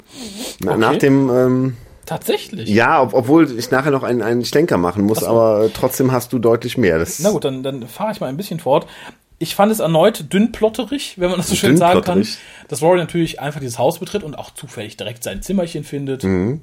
[0.66, 0.76] okay.
[0.76, 1.76] nach dem ähm,
[2.10, 2.68] Tatsächlich.
[2.68, 5.28] Ja, ob, obwohl ich nachher noch einen, einen Schlenker machen muss, so.
[5.28, 6.98] aber trotzdem hast du deutlich mehr.
[6.98, 8.88] Das Na gut, dann, dann fahre ich mal ein bisschen fort.
[9.38, 12.26] Ich fand es erneut dünnplotterig, wenn man das so schön sagen kann,
[12.66, 16.24] dass Rory natürlich einfach dieses Haus betritt und auch zufällig direkt sein Zimmerchen findet.
[16.24, 16.62] Mhm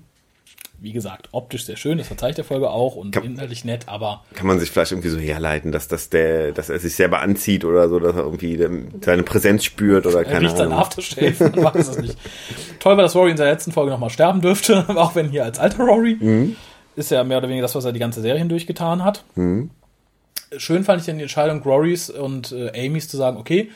[0.80, 4.24] wie gesagt, optisch sehr schön, das verzeiht der Folge auch und kann, inhaltlich nett, aber.
[4.36, 7.66] Kann man sich vielleicht irgendwie so herleiten, dass, dass der, dass er sich selber anzieht
[7.66, 8.60] oder so, dass er irgendwie
[9.04, 10.58] seine Präsenz spürt oder keine Ahnung.
[10.58, 12.18] sein Aftershave, man weiß es nicht.
[12.80, 15.58] Toll war, dass Rory in seiner letzten Folge nochmal sterben dürfte, auch wenn hier als
[15.58, 16.18] alter Rory.
[16.20, 16.56] Mhm.
[16.96, 19.24] Ist ja mehr oder weniger das, was er die ganze Serie hindurch getan hat.
[19.36, 19.72] Mhm.
[20.58, 23.70] Schön fand ich dann die Entscheidung Rorys und äh, Amys zu sagen, okay,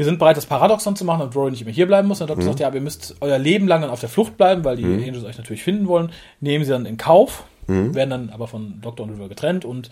[0.00, 2.22] wir sind bereit, das Paradoxon zu machen, damit Rory nicht mehr hier bleiben muss.
[2.22, 2.56] Und der Doktor mhm.
[2.56, 5.02] sagt, ja, ihr müsst euer Leben lang dann auf der Flucht bleiben, weil die mhm.
[5.04, 6.10] Angels euch natürlich finden wollen.
[6.40, 7.94] Nehmen sie dann in Kauf, mhm.
[7.94, 9.66] werden dann aber von Doktor und River getrennt.
[9.66, 9.90] Und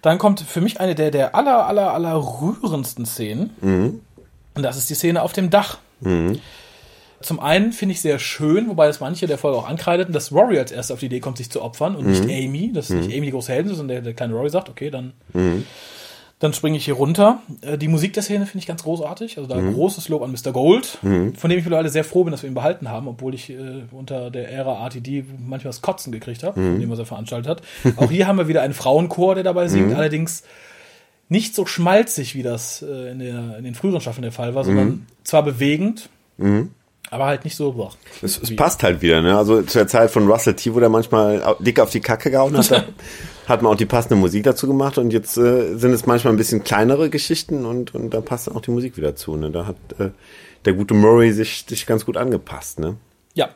[0.00, 3.50] dann kommt für mich eine der, der aller, aller, aller rührendsten Szenen.
[3.60, 4.00] Mhm.
[4.54, 5.76] Und das ist die Szene auf dem Dach.
[6.00, 6.40] Mhm.
[7.20, 10.58] Zum einen finde ich sehr schön, wobei das manche der Folge auch ankreideten, dass Rory
[10.58, 12.30] als erster auf die Idee kommt, sich zu opfern und nicht mhm.
[12.30, 14.88] Amy, dass nicht Amy die große Heldin ist, sondern der, der kleine Rory sagt, okay,
[14.88, 15.12] dann
[16.38, 17.40] dann springe ich hier runter.
[17.60, 19.38] Äh, die Musik der Szene finde ich ganz großartig.
[19.38, 19.74] Also da mhm.
[19.74, 20.52] großes Lob an Mr.
[20.52, 21.34] Gold, mhm.
[21.34, 23.82] von dem ich mittlerweile sehr froh bin, dass wir ihn behalten haben, obwohl ich äh,
[23.92, 26.80] unter der Ära RTD manchmal das Kotzen gekriegt habe, mhm.
[26.80, 27.62] dem was er veranstaltet hat.
[27.96, 29.96] Auch hier haben wir wieder einen Frauenchor, der dabei singt, mhm.
[29.96, 30.42] allerdings
[31.28, 34.64] nicht so schmalzig, wie das äh, in, der, in den früheren Staffeln der Fall war,
[34.64, 36.10] sondern zwar bewegend,
[37.10, 37.72] aber halt nicht so.
[37.72, 37.92] Boah,
[38.22, 39.36] Es, es passt halt wieder, ne?
[39.36, 42.56] Also zu der Zeit von Russell T, wo der manchmal dick auf die Kacke gehauen
[42.56, 42.84] hat, da
[43.46, 46.36] hat man auch die passende Musik dazu gemacht und jetzt äh, sind es manchmal ein
[46.38, 49.50] bisschen kleinere Geschichten und, und da passt dann auch die Musik wieder zu, ne?
[49.50, 50.10] Da hat äh,
[50.64, 52.96] der gute Murray sich, sich ganz gut angepasst, ne?
[53.34, 53.50] Ja.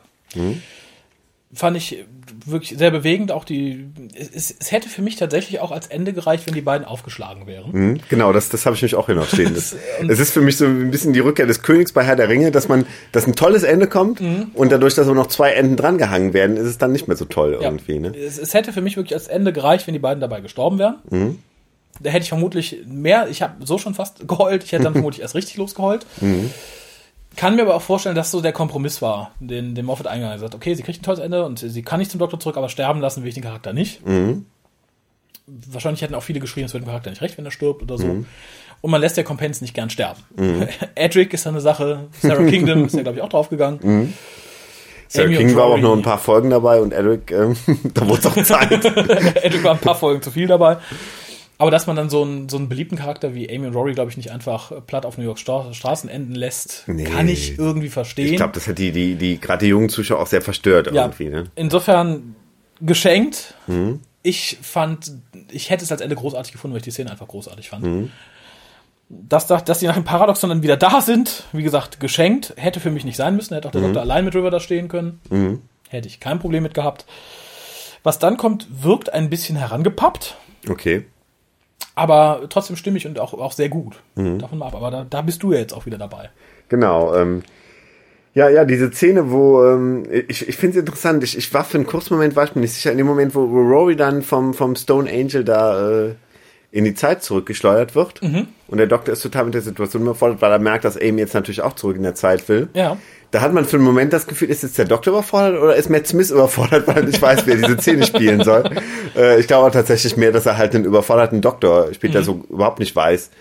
[1.53, 2.05] Fand ich
[2.51, 3.31] wirklich sehr bewegend.
[3.31, 3.87] Auch die.
[4.33, 7.71] Es, es hätte für mich tatsächlich auch als Ende gereicht, wenn die beiden aufgeschlagen wären.
[7.71, 9.53] Mhm, Genau, das, das habe ich mich auch hier noch stehen.
[9.55, 9.75] Das,
[10.07, 12.51] es ist für mich so ein bisschen die Rückkehr des Königs bei Herr der Ringe,
[12.51, 14.21] dass man, dass ein tolles Ende kommt
[14.53, 17.25] und dadurch, dass aber noch zwei Enden drangehangen werden, ist es dann nicht mehr so
[17.25, 17.67] toll Ja.
[17.69, 18.13] irgendwie, ne?
[18.15, 21.43] Es, es hätte für mich wirklich als Ende gereicht, wenn die beiden dabei gestorben wären.
[22.01, 23.27] Da hätte ich vermutlich mehr.
[23.29, 24.63] Ich habe so schon fast geheult.
[24.63, 26.05] Ich hätte dann vermutlich erst richtig losgeheult.
[27.35, 30.55] Kann mir aber auch vorstellen, dass so der Kompromiss war, den, den Moffat eingegangen hat.
[30.55, 32.99] Okay, sie kriegt ein tolles Ende und sie kann nicht zum Doktor zurück, aber sterben
[33.01, 34.01] lassen will ich den Charakter nicht.
[35.45, 37.97] Wahrscheinlich hätten auch viele geschrieben, es wird dem Charakter nicht recht, wenn er stirbt oder
[37.97, 38.25] so.
[38.81, 40.21] Und man lässt ja Compens nicht gern sterben.
[40.95, 42.07] Edric ist eine Sache.
[42.21, 44.13] Sarah Kingdom ist ja, glaube ich, auch draufgegangen.
[45.09, 47.55] Sarah Amy King war auch noch ein paar Folgen dabei und Eric, ähm,
[47.95, 48.85] da wurde es auch Zeit.
[49.43, 50.77] Edric war ein paar Folgen zu viel dabei.
[51.61, 54.09] Aber dass man dann so einen, so einen beliebten Charakter wie Amy und Rory, glaube
[54.09, 57.03] ich, nicht einfach platt auf New York Stra Straßen enden lässt, Nee.
[57.03, 58.27] kann ich irgendwie verstehen.
[58.29, 61.03] Ich glaube, das hat die, die, die gerade die jungen Zuschauer auch sehr verstört ja,
[61.03, 61.51] irgendwie, ne?
[61.55, 62.35] insofern
[62.79, 63.55] geschenkt.
[64.23, 65.11] Ich fand,
[65.51, 68.09] ich hätte es als Ende großartig gefunden, weil ich die Szene einfach großartig fand.
[69.09, 72.79] Dass, dass, dass die nach dem Paradoxon dann wieder da sind, wie gesagt, geschenkt, hätte
[72.79, 73.53] für mich nicht sein müssen.
[73.53, 75.19] Hätte auch der Doktor allein mit River da stehen können.
[75.89, 77.05] Hätte ich kein Problem mit gehabt.
[78.03, 80.37] Was dann kommt, wirkt ein bisschen herangepappt.
[80.69, 81.05] Okay.
[81.99, 84.01] Aber trotzdem stimmig und auch, auch sehr gut.
[84.15, 84.75] Davon mal ab.
[84.75, 86.29] Aber da, da bist du ja jetzt auch wieder dabei.
[86.69, 87.15] Genau.
[87.15, 87.43] Ähm,
[88.33, 91.23] ja, ja, diese Szene, wo ähm, ich, ich finde es interessant.
[91.23, 93.35] Ich, ich war für einen kurzen Moment, war ich mir nicht sicher, in dem Moment,
[93.35, 96.15] wo, wo Rory dann vom, vom Stone Angel da äh,
[96.71, 98.21] in die Zeit zurückgeschleudert wird.
[98.67, 101.33] Und der Doktor ist total mit der Situation überfordert, weil er merkt, dass Amy jetzt
[101.33, 102.69] natürlich auch zurück in der Zeit will.
[102.73, 102.97] Ja.
[103.31, 105.89] Da hat man für einen Moment das Gefühl, ist jetzt der Doktor überfordert oder ist
[105.89, 108.63] Matt Smith überfordert, weil er nicht weiß, wer diese Szene spielen soll.
[109.15, 112.77] Äh, ich glaube tatsächlich mehr, dass er halt einen überforderten Doktor spielt, der so überhaupt
[112.79, 113.31] nicht weiß,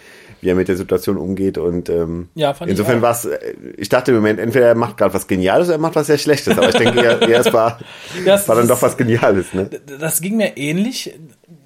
[0.40, 1.58] wie er mit der Situation umgeht.
[1.58, 3.28] Und ähm, Ja, fand insofern war es,
[3.76, 6.16] ich dachte im Moment, entweder er macht gerade was Geniales oder er macht was sehr
[6.16, 6.56] Schlechtes.
[6.56, 7.78] Aber ich denke, eher es war,
[8.24, 9.52] Das war dann ist- doch was Geniales.
[9.52, 9.68] Ne?
[10.00, 11.14] Das ging mir ähnlich.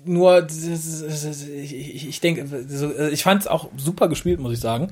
[0.04, 4.88] Nur, ich, ich, denke, so, ich fand es auch super gespielt, muss ich sagen.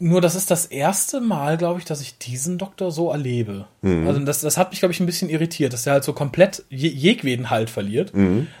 [0.00, 3.66] Nur das ist das erste Mal, glaube ich, dass ich diesen Doktor so erlebe.
[4.06, 6.64] Also das, das hat mich, glaube ich, ein bisschen irritiert, dass er halt so komplett
[6.68, 8.12] je, jegweden Halt verliert.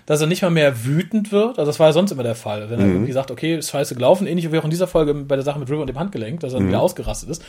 [0.06, 1.58] Dass er nicht mal mehr wütend wird.
[1.58, 2.70] Also das war ja sonst immer der Fall.
[2.70, 5.34] Wenn er irgendwie sagt, okay, ist scheiße gelaufen, ähnlich wie auch in dieser Folge bei
[5.34, 7.42] der Sache mit River und dem Handgelenk, dass er dann wieder ausgerastet ist.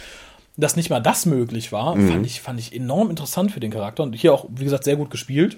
[0.58, 4.04] Dass nicht mal das möglich war, fand, ich, fand ich enorm interessant für den Charakter.
[4.04, 5.58] Und hier auch, wie gesagt, sehr gut gespielt.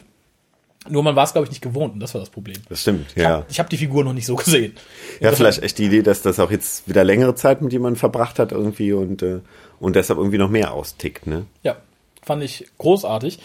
[0.90, 2.58] Nur man war es, glaube ich, nicht gewohnt und das war das Problem.
[2.70, 3.30] Das stimmt, Ich ja.
[3.30, 4.74] habe hab die Figur noch nicht so gesehen.
[5.20, 8.40] Ja, vielleicht echt die Idee, dass das auch jetzt wieder längere Zeit mit jemandem verbracht
[8.40, 9.40] hat irgendwie und, äh,
[9.80, 11.46] und deshalb irgendwie noch mehr austickt, ne?
[11.64, 11.78] Ja,
[12.24, 13.40] fand ich großartig.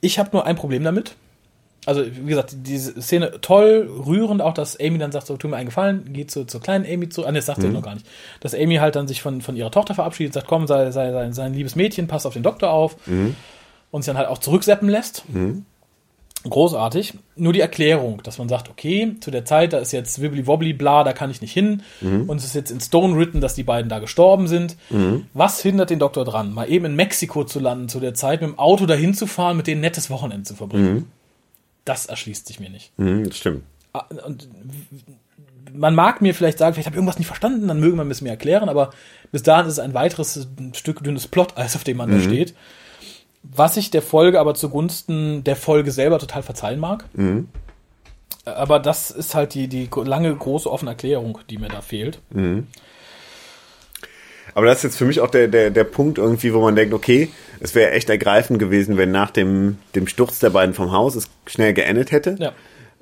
[0.00, 1.14] Ich habe nur ein Problem damit.
[1.86, 5.56] Also, wie gesagt, diese Szene toll, rührend, auch dass Amy dann sagt, so, tu mir
[5.56, 7.26] einen Gefallen, geht zu, zur kleinen Amy zu.
[7.26, 8.06] Ah, ne, das sagt sie noch gar nicht.
[8.40, 11.30] Dass Amy halt dann sich von, von ihrer Tochter verabschiedet, sagt, komm, sei, sei, sei,
[11.32, 12.96] sei ein liebes Mädchen, pass auf den Doktor auf.
[13.90, 15.24] Und sie dann halt auch zurückseppen lässt.
[16.48, 17.14] Großartig.
[17.36, 20.72] Nur die Erklärung, dass man sagt, okay, zu der Zeit, da ist jetzt wibbly wobbly
[20.74, 21.82] bla, da kann ich nicht hin.
[22.02, 24.76] Und es ist jetzt in Stone written, dass die beiden da gestorben sind.
[25.32, 28.50] Was hindert den Doktor dran, mal eben in Mexiko zu landen, zu der Zeit mit
[28.50, 31.10] dem Auto dahin zu fahren, mit denen ein nettes Wochenende zu verbringen?
[31.86, 32.92] Das erschließt sich mir nicht.
[32.98, 33.62] Mhm, das stimmt.
[33.92, 34.48] Ah, Und
[35.72, 38.20] man mag mir vielleicht sagen, vielleicht habe ich irgendwas nicht verstanden, dann mögen wir es
[38.20, 38.90] mir erklären, aber
[39.32, 42.54] bis dahin ist es ein weiteres Stück dünnes Plot-Eis, auf dem man da steht.
[43.44, 47.04] Was ich der Folge aber zugunsten der Folge selber total verzeihen mag.
[48.46, 52.18] Aber das ist halt die, die lange, große, offene Erklärung, die mir da fehlt.
[54.54, 56.94] Aber das ist jetzt für mich auch der, der, der Punkt irgendwie, wo man denkt,
[56.94, 57.30] okay,
[57.60, 61.28] es wäre echt ergreifend gewesen, wenn nach dem, dem Sturz der beiden vom Haus es
[61.46, 62.36] schnell geendet hätte.
[62.38, 62.52] Ja.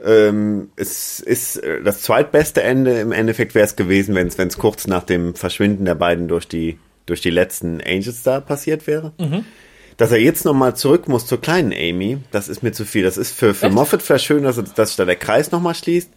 [0.05, 3.01] Ähm, es ist äh, das zweitbeste Ende.
[3.01, 6.79] Im Endeffekt wäre es gewesen, wenn es kurz nach dem Verschwinden der beiden durch die,
[7.07, 9.13] durch die letzten Angels da passiert wäre.
[10.03, 13.05] Dass er jetzt nochmal zurück muss zur kleinen Amy, das ist mir zu viel.
[13.05, 13.75] Das ist für, für Echt?
[13.77, 16.11] Moffat vielleicht schön, dass, dass sich da der Kreis nochmal schließt.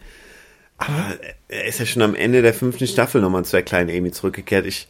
[0.78, 1.04] Aber
[1.46, 4.66] er ist ja schon am Ende der fünften Staffel nochmal zu der kleinen Amy zurückgekehrt.
[4.66, 4.88] Ich,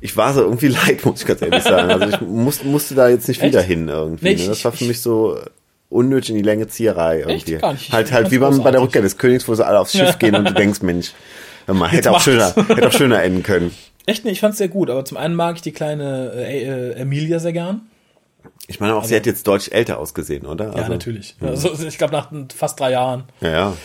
[0.00, 1.88] ich war so irgendwie leid, muss ich ganz ehrlich sagen.
[1.88, 3.52] Also ich muss, musste da jetzt nicht Echt?
[3.52, 4.24] wieder hin irgendwie.
[4.30, 4.40] Nee, ne?
[4.42, 5.38] ich- Das war für ich- mich so
[5.88, 7.58] unnötig in die Länge Zieherei irgendwie.
[7.58, 7.86] Gar nicht.
[7.88, 8.80] Ich Halt, halt wie beim, bei der.
[8.82, 11.12] Rückkehr des Königs, wo sie alle aufs Schiff gehen und du denkst, Mensch,
[11.68, 13.72] mal, hätte auch schöner, hätte auch schöner enden können.
[14.06, 16.92] Echt, nee, ich fand's sehr gut, aber zum einen mag ich die kleine äh, äh,
[16.94, 17.82] Emilia sehr gern.
[18.66, 20.76] Ich meine auch, sie hat jetzt deutlich älter ausgesehen, oder?
[20.76, 21.36] Ja, natürlich.
[21.40, 23.24] Also, ich glaube, nach fast drei Jahren.
[23.40, 23.76] Ja, ja.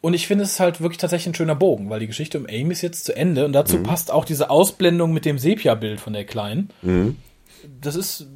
[0.00, 2.70] Und ich finde es halt wirklich tatsächlich ein schöner Bogen, weil die Geschichte um Amy
[2.72, 6.24] ist jetzt zu Ende und dazu passt auch diese Ausblendung mit dem Sepia-Bild von der
[6.24, 6.70] Kleinen.
[7.80, 8.28] Das ist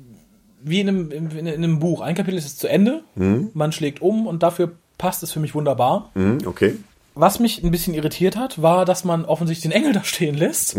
[0.61, 2.01] wie in einem, in, in einem Buch.
[2.01, 5.55] Ein Kapitel ist jetzt zu Ende, man schlägt um und dafür passt es für mich
[5.55, 6.11] wunderbar.
[6.15, 6.77] Mhm, okay.
[7.15, 10.77] Was mich ein bisschen irritiert hat, war, dass man offensichtlich den Engel da stehen lässt.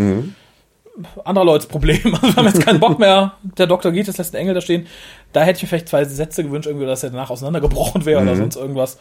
[1.23, 2.15] Anderer Leute Problem.
[2.15, 3.33] Also wir haben jetzt keinen Bock mehr.
[3.57, 4.87] Der Doktor geht, jetzt lässt den Engel da stehen.
[5.31, 8.35] Da hätte ich mir vielleicht zwei Sätze gewünscht, irgendwie, dass er danach auseinandergebrochen wäre oder
[8.35, 8.97] sonst irgendwas.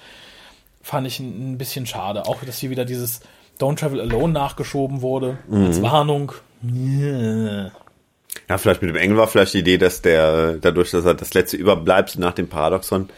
[0.82, 2.26] Fand ich ein, bisschen schade.
[2.26, 3.20] Auch, dass hier wieder dieses
[3.60, 5.38] Don't Travel Alone nachgeschoben wurde.
[5.50, 6.32] Als Warnung.
[6.64, 7.72] Yeah.
[8.48, 11.34] Ja, vielleicht mit dem Engel war vielleicht die Idee, dass der, dadurch, dass er das
[11.34, 13.08] letzte Überbleibsel nach dem Paradoxon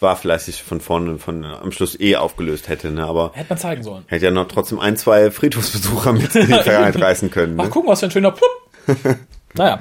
[0.00, 3.04] war, vielleicht sich von vorne, von am Schluss eh aufgelöst hätte, ne?
[3.04, 4.04] Aber Hätte man zeigen sollen.
[4.06, 7.58] hätte ja noch trotzdem ein, zwei Friedhofsbesucher mit in die Vergangenheit reißen können.
[7.60, 7.70] Ach, Ne?
[7.70, 8.50] guck mal, was für ein schöner Plupp.
[9.54, 9.80] naja.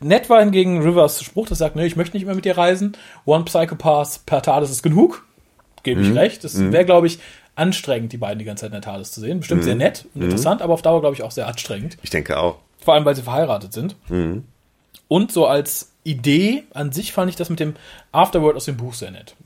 [0.00, 2.96] Nett war hingegen Rivers Spruch, das sagt, ne, ich möchte nicht mehr mit dir reisen.
[3.24, 5.24] One Psychopath per TARDIS ist genug.
[5.82, 6.44] Gebe ich recht.
[6.44, 7.18] Das wäre, glaube ich,
[7.54, 9.40] anstrengend, die beiden die ganze Zeit in der TARDIS zu sehen.
[9.40, 11.96] Bestimmt sehr nett und interessant, aber auf Dauer, glaube ich, auch sehr anstrengend.
[12.02, 12.58] Ich denke auch.
[12.84, 13.96] Vor allem, weil sie verheiratet sind.
[15.08, 17.74] Und so als Idee an sich fand ich das mit dem
[18.12, 19.36] Afterword aus dem Buch sehr nett.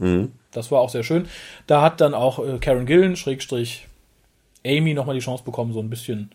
[0.52, 1.26] Das war auch sehr schön.
[1.66, 3.86] Da hat dann auch äh, Karen Gillen, Schrägstrich,
[4.64, 6.30] Amy nochmal die Chance bekommen, so ein bisschen.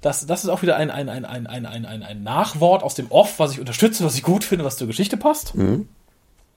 [0.00, 2.94] Das, das ist auch wieder ein, ein, ein, ein, ein, ein, ein, ein Nachwort aus
[2.94, 5.52] dem Off, was ich unterstütze, was ich gut finde, was zur Geschichte passt.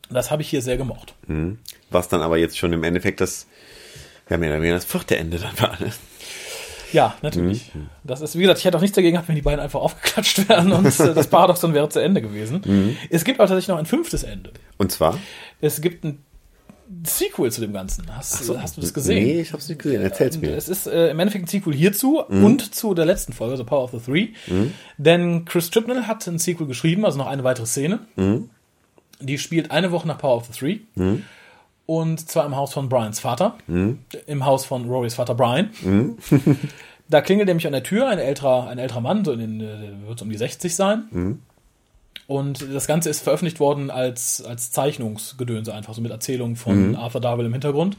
[0.10, 1.14] Das habe ich hier sehr gemocht.
[1.90, 3.48] Was dann aber jetzt schon im Endeffekt das,
[4.30, 5.80] ja, mehr oder weniger das vierte Ende dann war.
[5.80, 5.92] Ne?
[6.94, 7.72] Ja, natürlich.
[8.04, 10.48] Das ist, wie gesagt, ich hätte auch nichts dagegen gehabt, wenn die beiden einfach aufgeklatscht
[10.48, 12.96] wären und äh, das Paradoxon wäre zu Ende gewesen.
[13.10, 14.52] Es gibt aber tatsächlich noch ein fünftes Ende.
[14.78, 15.18] Und zwar?
[15.60, 16.20] Es gibt ein
[17.06, 18.06] Sequel zu dem Ganzen.
[18.16, 19.24] Hast, hast du das gesehen?
[19.24, 20.02] Nee, ich hab's nicht gesehen.
[20.02, 20.56] Erzähl's mir.
[20.56, 23.86] Es ist äh, im Endeffekt ein Sequel hierzu und zu der letzten Folge, The Power
[23.86, 24.30] of the Three.
[24.98, 28.00] Denn Chris Chibnall hat ein Sequel geschrieben, also noch eine weitere Szene.
[29.20, 30.80] Die spielt eine Woche nach Power of the Three.
[31.94, 33.56] Und zwar im Haus von Brians Vater.
[34.26, 35.70] Im Haus von Rorys Vater Brian.
[37.08, 40.08] da klingelt nämlich an der Tür ein älterer, ein älterer Mann, so in den, äh,
[40.08, 41.04] wird um die 60 sein.
[42.26, 47.22] Und das Ganze ist veröffentlicht worden als, als Zeichnungsgedönse, einfach so mit Erzählungen von Arthur
[47.22, 47.96] Darvill im Hintergrund.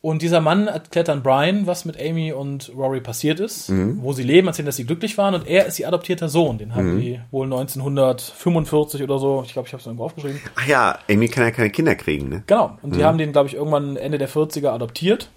[0.00, 4.22] Und dieser Mann erklärt dann Brian, was mit Amy und Rory passiert ist, wo sie
[4.22, 6.56] leben, erzählen, dass sie glücklich waren und er ist ihr adoptierter Sohn.
[6.56, 10.40] Den haben die wohl 1945 oder so, ich glaube, ich habe es irgendwo aufgeschrieben.
[10.54, 12.44] Ach ja, Amy kann ja keine Kinder kriegen, ne?
[12.46, 12.78] Genau.
[12.82, 15.30] Und die haben den, glaube ich, irgendwann Ende der 40er adoptiert.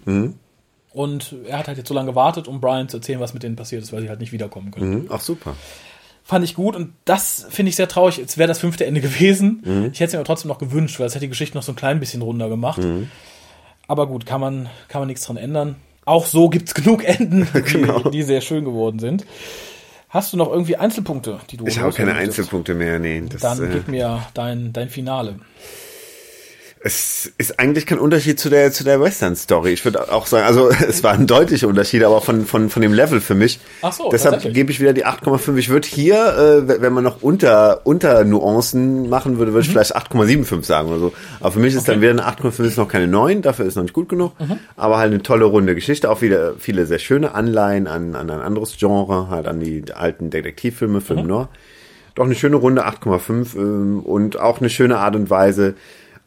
[0.94, 3.56] Und er hat halt jetzt so lange gewartet, um Brian zu erzählen, was mit denen
[3.56, 4.90] passiert ist, weil sie halt nicht wiederkommen können.
[4.90, 5.06] Mhm.
[5.10, 5.56] Ach, super.
[6.22, 8.18] Fand ich gut und das finde ich sehr traurig.
[8.18, 9.90] Jetzt wäre das fünfte Ende gewesen.
[9.92, 11.72] Ich hätte es mir aber trotzdem noch gewünscht, weil es hätte die Geschichte noch so
[11.72, 12.80] ein klein bisschen runder gemacht.
[13.92, 15.76] Aber gut, kann man, kann man nichts dran ändern.
[16.06, 19.26] Auch so gibt's genug Enden, die, die sehr schön geworden sind.
[20.08, 22.38] Hast du noch irgendwie Einzelpunkte, die du Ich habe keine möchtest?
[22.38, 23.22] Einzelpunkte mehr, nee.
[23.28, 25.40] Das, Dann äh, gib mir dein, dein Finale.
[26.84, 29.70] Es ist eigentlich kein Unterschied zu der, zu der Western-Story.
[29.72, 32.92] Ich würde auch sagen, also es war ein deutlicher Unterschied, aber von, von, von dem
[32.92, 33.60] Level für mich.
[33.82, 35.56] Ach so, Deshalb gebe ich wieder die 8,5.
[35.58, 39.54] Ich würde hier, äh, wenn man noch unter, unter Nuancen machen würde, Mhm.
[39.54, 41.12] würde ich vielleicht 8,75 sagen oder so.
[41.38, 43.82] Aber für mich ist dann wieder eine 8,5 ist noch keine 9, dafür ist noch
[43.84, 44.32] nicht gut genug.
[44.40, 44.58] Mhm.
[44.76, 48.40] Aber halt eine tolle runde Geschichte, auch wieder viele sehr schöne Anleihen an, an ein
[48.40, 51.26] anderes Genre, halt an die alten Detektivfilme, Film Mhm.
[51.28, 51.48] Noir.
[52.16, 55.74] Doch eine schöne Runde 8,5 ähm, und auch eine schöne Art und Weise,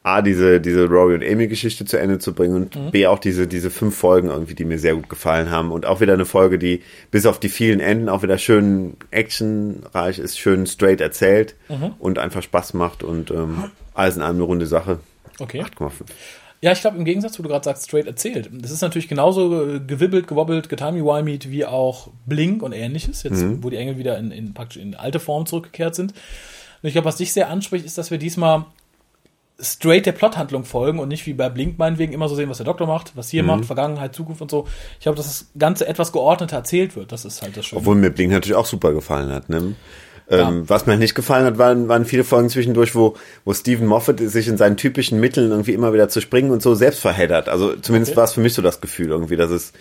[0.05, 2.91] A, diese, diese Rory und Amy Geschichte zu Ende zu bringen und Mhm.
[2.91, 5.99] B, auch diese, diese fünf Folgen irgendwie, die mir sehr gut gefallen haben und auch
[5.99, 10.65] wieder eine Folge, die bis auf die vielen Enden auch wieder schön actionreich ist, schön
[10.67, 11.93] straight erzählt Mhm.
[11.99, 14.99] und einfach Spaß macht und ähm, alles in allem eine runde Sache.
[15.39, 15.61] Okay.
[15.63, 15.91] 8,5.
[16.61, 18.49] Ja, ich glaube, im Gegensatz, wo du gerade sagst, straight erzählt.
[18.51, 23.69] Das ist natürlich genauso äh, gewibbelt, gewobbelt, getimey-wimeyed wie auch Blink und ähnliches, jetzt, wo
[23.69, 26.11] die Engel wieder in, in praktisch in alte Form zurückgekehrt sind.
[26.81, 28.65] Und ich glaube, was dich sehr anspricht, ist, dass wir diesmal
[29.59, 32.65] straight der Plothandlung folgen und nicht wie bei Blink meinetwegen immer so sehen, was der
[32.65, 34.67] Doktor macht, was hier macht, Vergangenheit, Zukunft und so.
[34.97, 37.11] Ich glaube, dass das Ganze etwas geordneter erzählt wird.
[37.11, 37.79] Das ist halt das Schöne.
[37.79, 39.49] Obwohl mir Blink natürlich auch super gefallen hat.
[39.49, 39.75] Ne?
[40.27, 44.19] Ähm, Was mir nicht gefallen hat, waren, waren viele Folgen zwischendurch, wo, wo Stephen Moffat
[44.19, 47.47] sich in seinen typischen Mitteln irgendwie immer wieder zu springen und so selbst verheddert.
[47.47, 48.17] Also zumindest Okay.
[48.17, 49.73] war es für mich so das Gefühl irgendwie, dass es,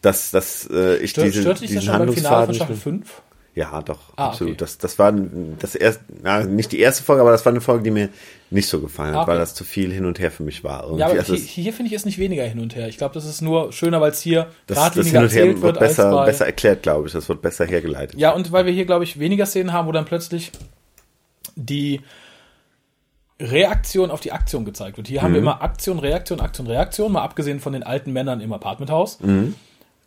[0.00, 2.54] dass, dass äh, ich Stört, diese, stört dich das diesen schon beim Finale von Handlungsfaden
[2.54, 3.22] Staffel nicht 5?
[3.58, 4.52] Ja, doch, Ah, absolut.
[4.52, 4.58] okay.
[4.60, 7.82] Das, das war das erste, na, nicht die erste Folge, aber das war eine Folge,
[7.82, 8.08] die mir
[8.50, 9.30] nicht so gefallen hat, Ah, okay.
[9.32, 10.84] weil das zu viel hin und her für mich war.
[10.84, 11.00] Irgendwie.
[11.00, 12.86] Ja, aber also hier, hier finde ich es nicht weniger hin und her.
[12.88, 15.46] Ich glaube, das ist nur schöner, weil es hier das, das geradliniger hin und her
[15.46, 16.26] wird wird besser, bei...
[16.26, 17.12] besser erklärt, glaube ich.
[17.12, 18.18] Das wird besser hergeleitet.
[18.18, 20.52] Ja, und weil wir hier, glaube ich, weniger Szenen haben, wo dann plötzlich
[21.56, 22.00] die
[23.40, 25.08] Reaktion auf die Aktion gezeigt wird.
[25.08, 25.34] Hier haben Mhm.
[25.34, 29.20] wir immer Aktion, Reaktion, Aktion, Reaktion, mal abgesehen von den alten Männern im Apartmenthaus.
[29.20, 29.54] Mhm.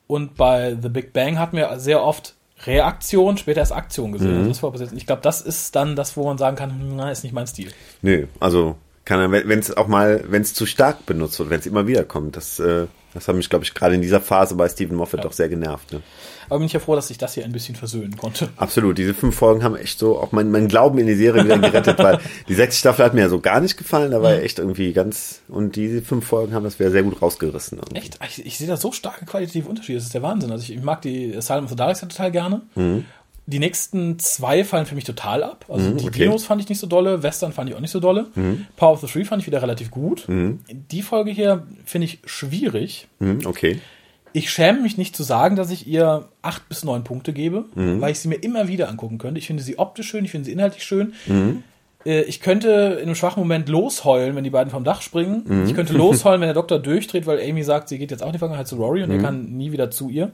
[0.07, 2.35] Und bei The Big Bang hatten wir sehr oft
[2.65, 4.31] Reaktion, später erst Aktion gesehen.
[4.31, 4.37] Mhm.
[4.39, 6.69] Also das war bis jetzt- ich glaube, das ist dann das, wo man sagen kann,
[6.71, 7.71] hm, na, ist nicht mein Stil.
[8.01, 11.59] Nö, also kann er, wenn es auch mal, wenn es zu stark benutzt wird, wenn
[11.59, 14.55] es immer wieder kommt, das äh, Das hat mich, glaube ich, gerade in dieser Phase
[14.55, 15.23] bei Stephen Moffat Ja.
[15.25, 15.91] doch sehr genervt.
[15.91, 16.01] Ne?
[16.49, 18.49] Aber bin ich ja froh, dass ich das hier ein bisschen versöhnen konnte.
[18.57, 21.57] Absolut, diese fünf Folgen haben echt so auch mein, mein Glauben in die Serie wieder
[21.59, 24.39] gerettet, weil die sechste Staffel hat mir ja so gar nicht gefallen, da war ja
[24.41, 27.77] echt irgendwie ganz, und diese fünf Folgen haben das wieder sehr gut rausgerissen.
[27.79, 27.97] irgendwie.
[27.97, 28.19] Echt?
[28.27, 29.97] Ich, ich sehe da so starke qualitative Unterschiede.
[29.97, 30.51] Das ist der Wahnsinn.
[30.51, 32.61] Also ich, ich mag die Asylum of the Daleks ja total gerne.
[33.47, 35.65] Die nächsten zwei fallen für mich total ab.
[35.67, 35.97] Also die Mhm.
[35.99, 36.07] okay.
[36.07, 36.11] Mhm.
[36.29, 38.27] Dinos fand ich nicht so dolle, Western fand ich auch nicht so dolle.
[38.77, 40.25] Power of the Three fand ich wieder relativ gut.
[40.27, 43.07] Die Folge hier finde ich schwierig.
[43.19, 43.79] Hm, okay.
[44.33, 47.99] Ich schäme mich nicht zu sagen, dass ich ihr acht bis neun Punkte gebe, Mhm.
[48.01, 49.39] weil ich sie mir immer wieder angucken könnte.
[49.39, 51.13] Ich finde sie optisch schön, ich finde sie inhaltlich schön.
[51.27, 51.63] Mhm.
[52.05, 55.43] Äh, Ich könnte in einem schwachen Moment losheulen, wenn die beiden vom Dach springen.
[55.45, 55.65] Mhm.
[55.65, 58.33] Ich könnte losheulen, wenn der Doktor durchdreht, weil Amy sagt, sie geht jetzt auch in
[58.33, 59.15] die Vergangenheit zu Rory und Mhm.
[59.17, 60.31] er kann nie wieder zu ihr.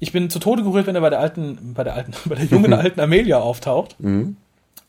[0.00, 2.44] Ich bin zu Tode gerührt, wenn er bei der alten, bei der alten, bei der
[2.46, 3.94] jungen alten Amelia auftaucht.
[4.00, 4.36] Mhm.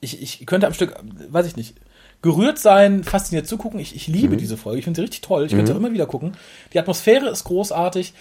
[0.02, 0.96] Ich, ich könnte am Stück,
[1.30, 1.76] weiß ich nicht,
[2.24, 3.80] gerührt sein, fasziniert zugucken.
[3.80, 4.14] Ich, ich Mhm.
[4.16, 4.80] liebe diese Folge.
[4.80, 5.46] Ich finde sie richtig toll.
[5.46, 6.36] Ich könnte sie auch immer wieder gucken.
[6.74, 8.14] Die Atmosphäre ist großartig.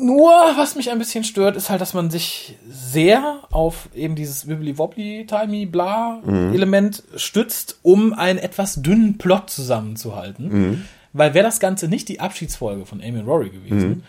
[0.00, 4.46] Nur, was mich ein bisschen stört, ist halt, dass man sich sehr auf eben dieses
[4.46, 6.22] wibbly-wobbly, timey, bla
[6.54, 10.86] Element stützt, um einen etwas dünnen Plot zusammenzuhalten.
[11.14, 14.04] Weil wäre das Ganze nicht die Abschiedsfolge von Amy und Rory gewesen,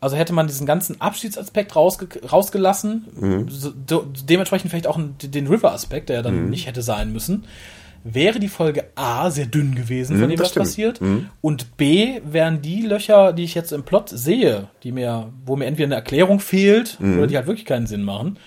[0.00, 6.08] also hätte man diesen ganzen Abschiedsaspekt rausge rausgelassen, so, de dementsprechend vielleicht auch den River-Aspekt,
[6.08, 7.44] der ja dann nicht hätte sein müssen,
[8.04, 10.66] wäre die Folge A sehr dünn gewesen, von dem das was stimmt.
[10.66, 11.00] passiert.
[11.40, 15.64] Und B wären die Löcher, die ich jetzt im Plot sehe, die mir, wo mir
[15.64, 18.38] entweder eine Erklärung fehlt oder die halt wirklich keinen Sinn machen,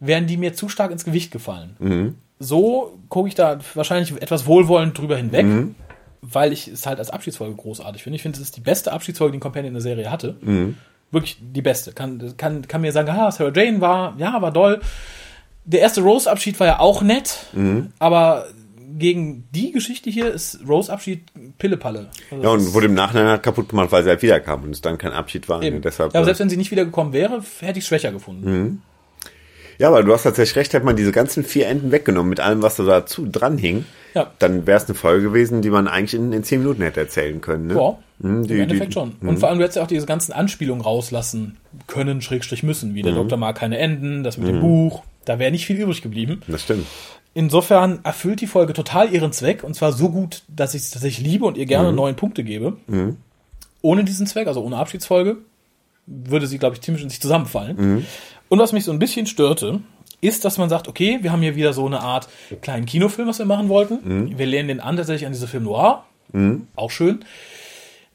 [0.00, 2.14] wären die mir zu stark ins Gewicht gefallen.
[2.38, 5.44] So gucke ich da wahrscheinlich etwas wohlwollend drüber hinweg,
[6.20, 8.16] weil ich es halt als Abschiedsfolge großartig finde.
[8.16, 10.36] Ich finde, es ist die beste Abschiedsfolge, die ein Companion in der Serie hatte.
[11.10, 11.92] Wirklich die beste.
[11.92, 14.80] Kann, kann, kann mir sagen, ah, Sarah Jane war, ja, war doll.
[15.64, 17.46] Der erste Rose-Abschied war ja auch nett,
[17.98, 18.46] aber
[18.98, 21.24] gegen die Geschichte hier ist Rose-Abschied
[21.58, 22.08] Pillepalle.
[22.30, 24.80] Also Ja, und wurde im Nachhinein halt kaputt gemacht, weil sie halt wiederkam und es
[24.80, 25.62] dann kein Abschied war.
[25.62, 25.82] Eben.
[25.82, 28.82] Deshalb, ja, aber äh, selbst wenn sie nicht wiedergekommen wäre, hätte ich es schwächer gefunden.
[29.78, 32.62] Ja, aber du hast tatsächlich recht, hätte man diese ganzen vier Enden weggenommen mit allem,
[32.62, 34.32] was da dazu dran hing, Ja.
[34.40, 37.40] dann wäre es eine Folge gewesen, die man eigentlich in, in zehn Minuten hätte erzählen
[37.40, 37.68] können.
[37.68, 37.74] Ne?
[37.74, 39.14] Ja, Mhm, die- im Endeffekt die- schon.
[39.20, 42.94] Und vor allem, du hättest ja auch diese ganzen Anspielungen rauslassen können, Schrägstrich müssen, Mhm.
[42.96, 45.04] wie der Doktor mag keine Enden, das mit dem Buch.
[45.24, 46.40] Da wäre nicht viel übrig geblieben.
[46.48, 46.86] Das stimmt.
[47.34, 51.24] Insofern erfüllt die Folge total ihren Zweck und zwar so gut, dass ich es tatsächlich
[51.24, 52.76] liebe und ihr gerne neun Punkte gebe.
[53.82, 55.36] Ohne diesen Zweck, also ohne Abschiedsfolge,
[56.06, 58.06] würde sie, glaube ich, ziemlich in sich zusammenfallen.
[58.48, 59.80] Und was mich so ein bisschen störte,
[60.20, 62.28] ist, dass man sagt, okay, wir haben hier wieder so eine Art
[62.60, 64.00] kleinen Kinofilm, was wir machen wollten.
[64.38, 66.04] Wir lehnen den an tatsächlich an diese Film Noir.
[66.76, 67.24] Auch schön.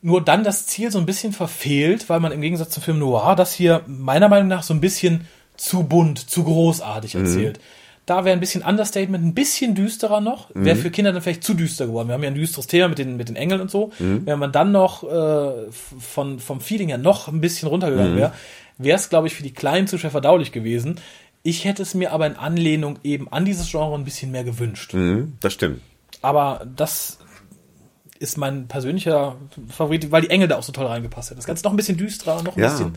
[0.01, 3.35] Nur dann das Ziel so ein bisschen verfehlt, weil man im Gegensatz zum Film Noir
[3.37, 5.21] das hier meiner Meinung nach so ein bisschen
[5.55, 7.59] zu bunt, zu großartig erzählt.
[8.05, 10.49] Da wäre ein bisschen Understatement, ein bisschen düsterer noch.
[10.53, 12.09] Wäre für Kinder dann vielleicht zu düster geworden.
[12.09, 13.91] Wir haben ja ein düsteres Thema mit den, mit den Engeln und so.
[14.25, 18.33] Wenn man dann noch äh, von, vom Feeling her noch ein bisschen runtergegangen wäre,
[18.83, 20.99] wäre es, glaube ich, für die kleinen Zuschauer verdaulich gewesen.
[21.43, 24.93] Ich hätte es mir aber in Anlehnung eben an dieses Genre ein bisschen mehr gewünscht.
[24.93, 25.81] Mhm, das stimmt.
[26.21, 27.19] Aber das
[28.19, 29.35] ist mein persönlicher
[29.69, 31.39] Favorit, weil die Engel da auch so toll reingepasst hätten.
[31.39, 32.69] Das Ganze noch ein bisschen düsterer, noch ein Ja.
[32.69, 32.95] bisschen.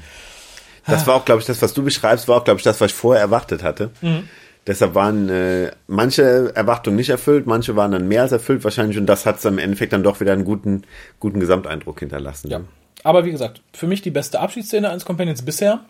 [0.87, 2.93] Das war auch, glaube ich, das, was du beschreibst, war auch, glaube ich, das, was
[2.93, 3.91] ich vorher erwartet hatte.
[4.03, 4.29] Mhm.
[4.69, 9.07] Deshalb waren äh, manche Erwartungen nicht erfüllt, manche waren dann mehr als erfüllt wahrscheinlich und
[9.07, 10.83] das hat im Endeffekt dann doch wieder einen guten,
[11.19, 12.51] guten Gesamteindruck hinterlassen.
[12.51, 12.61] Ja.
[13.03, 15.85] Aber wie gesagt, für mich die beste Abschiedsszene eines Companions bisher.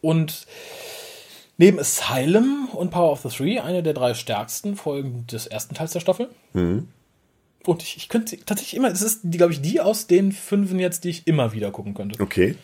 [0.00, 0.46] Und
[1.56, 5.92] neben Asylum und Power of the Three eine der drei stärksten Folgen des ersten Teils
[5.92, 6.28] der Staffel.
[7.66, 10.78] Und ich, ich könnte tatsächlich immer, es ist, die, glaube ich, die aus den fünfen
[10.78, 12.20] jetzt, die ich immer wieder gucken könnte.
[12.20, 12.56] Okay.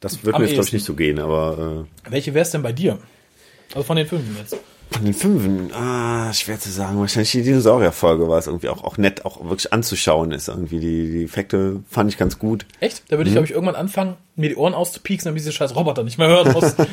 [0.00, 2.62] Das wird Am mir jetzt, glaube ich, nicht so gehen, aber Welche wäre es denn
[2.62, 2.98] bei dir?
[3.74, 4.56] Also von den fünfen jetzt.
[4.92, 6.98] Von den Fünfen, ah, schwer zu sagen.
[6.98, 10.80] Wahrscheinlich die Dinosaurier-Folge war es irgendwie auch, auch nett, auch wirklich anzuschauen ist irgendwie.
[10.80, 12.66] Die, die Effekte fand ich ganz gut.
[12.80, 13.02] Echt?
[13.08, 15.74] Da würde ich, glaube ich, irgendwann anfangen, mir die Ohren auszupieksen, damit ich diese scheiß
[15.74, 16.74] Roboter nicht mehr hören muss.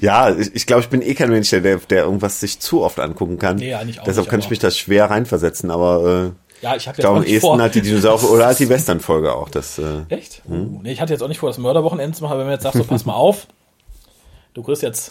[0.00, 3.00] Ja, ich, ich glaube, ich bin eh kein Mensch, der, der irgendwas sich zu oft
[3.00, 3.56] angucken kann.
[3.56, 6.76] Nee, ja, nicht auch Deshalb nicht, kann ich mich da schwer reinversetzen, aber äh, ja,
[6.76, 7.60] ich habe jetzt glaube, auch am ehesten vor.
[7.60, 9.48] halt die Dinosaurier oder halt die Western-Folge auch.
[9.48, 10.42] Das, äh, Echt?
[10.48, 12.54] Uh, nee, ich hatte jetzt auch nicht vor, das Mörderwochenende zu machen, aber wenn man
[12.54, 13.46] jetzt sagt, so pass mal auf,
[14.54, 15.10] du kriegst jetzt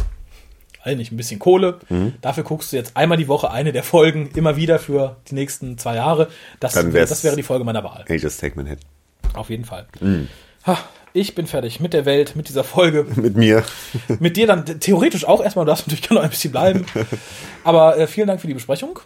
[0.84, 2.14] eigentlich ein bisschen Kohle, Mhm.
[2.22, 5.78] dafür guckst du jetzt einmal die Woche eine der Folgen immer wieder für die nächsten
[5.78, 6.30] zwei Jahre.
[6.60, 8.06] Das, das wäre die Folge meiner Wahl.
[8.10, 8.86] Ages Take Manhattan.
[9.34, 9.86] Auf jeden Fall.
[10.00, 10.28] Mhm.
[10.66, 10.78] Ha,
[11.14, 13.06] ich bin fertig mit der Welt, mit dieser Folge.
[13.16, 13.64] Mit mir.
[14.20, 16.86] mit dir dann theoretisch auch erstmal, du darfst natürlich gerne noch ein bisschen bleiben.
[17.64, 19.00] Aber äh, vielen Dank für die Besprechung.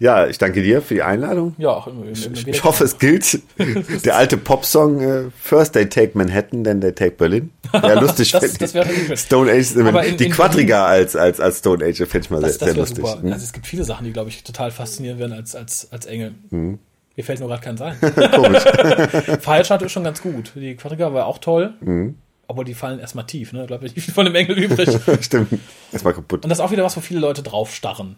[0.00, 1.54] Ja, ich danke dir für die Einladung.
[1.58, 3.40] Ja, auch im, im, im, Ich, ich hoffe, es gilt.
[4.04, 7.50] Der alte Popsong äh, First They Take Manhattan, then they take Berlin.
[7.72, 8.30] Ja, lustig.
[8.32, 8.74] Das- das ich.
[8.74, 9.16] wäre.
[9.16, 12.40] Stone Age, Aber in- die in Quadriga als, als, als Stone Age fände ich mal
[12.40, 13.04] Das, sehr, sehr lustig.
[13.04, 13.18] super.
[13.24, 16.34] Also es gibt viele Sachen, die, glaube ich, total faszinierend werden als, als, als Engel.
[16.50, 16.78] Mhm.
[17.16, 17.96] Mir fällt nur gerade kein sein.
[18.36, 18.62] Komisch.
[19.40, 20.52] Fallschad ist schon ganz gut.
[20.54, 21.74] Die Quadriga war auch toll.
[21.80, 22.16] Mhm.
[22.46, 23.66] Obwohl die fallen erstmal tief, ne?
[23.66, 24.88] Da bleibt nicht viel von dem Engel übrig.
[25.20, 25.48] stimmt.
[25.92, 26.44] Erstmal kaputt.
[26.44, 28.16] Und das ist auch wieder was, wo viele Leute draufstarren.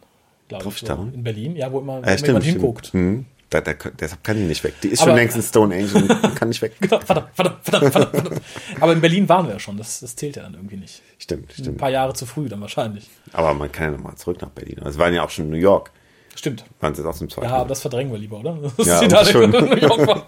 [0.59, 0.81] Glaub ich?
[0.81, 0.93] So.
[1.15, 2.61] In Berlin, ja, wo immer, wo Ja, immer stimmt, jemand stimmt.
[2.61, 2.95] hinguckt.
[2.95, 3.27] Mhm.
[3.49, 4.75] Da, da, deshalb kann die nicht weg.
[4.81, 6.73] Die ist Aber- schon längst ein Stone Angel und kann nicht weg.
[6.81, 8.41] Verdammt, verdammt, verdammt, verdammt.
[8.81, 9.77] Aber in Berlin waren wir ja schon.
[9.77, 11.03] Das, das zählt ja dann irgendwie nicht.
[11.19, 11.79] Stimmt, Ein stimmt.
[11.79, 13.09] paar Jahre zu früh dann wahrscheinlich.
[13.33, 14.79] Aber man kann ja nochmal zurück nach Berlin.
[14.85, 15.91] Also, wir waren ja auch schon in New York.
[16.37, 16.65] Stimmt.
[16.79, 18.57] Waren sie jetzt aus dem zweiten Ja, aber das verdrängen wir lieber, oder?
[18.77, 19.53] Das Ja, da schon.
[19.53, 20.27] in New York.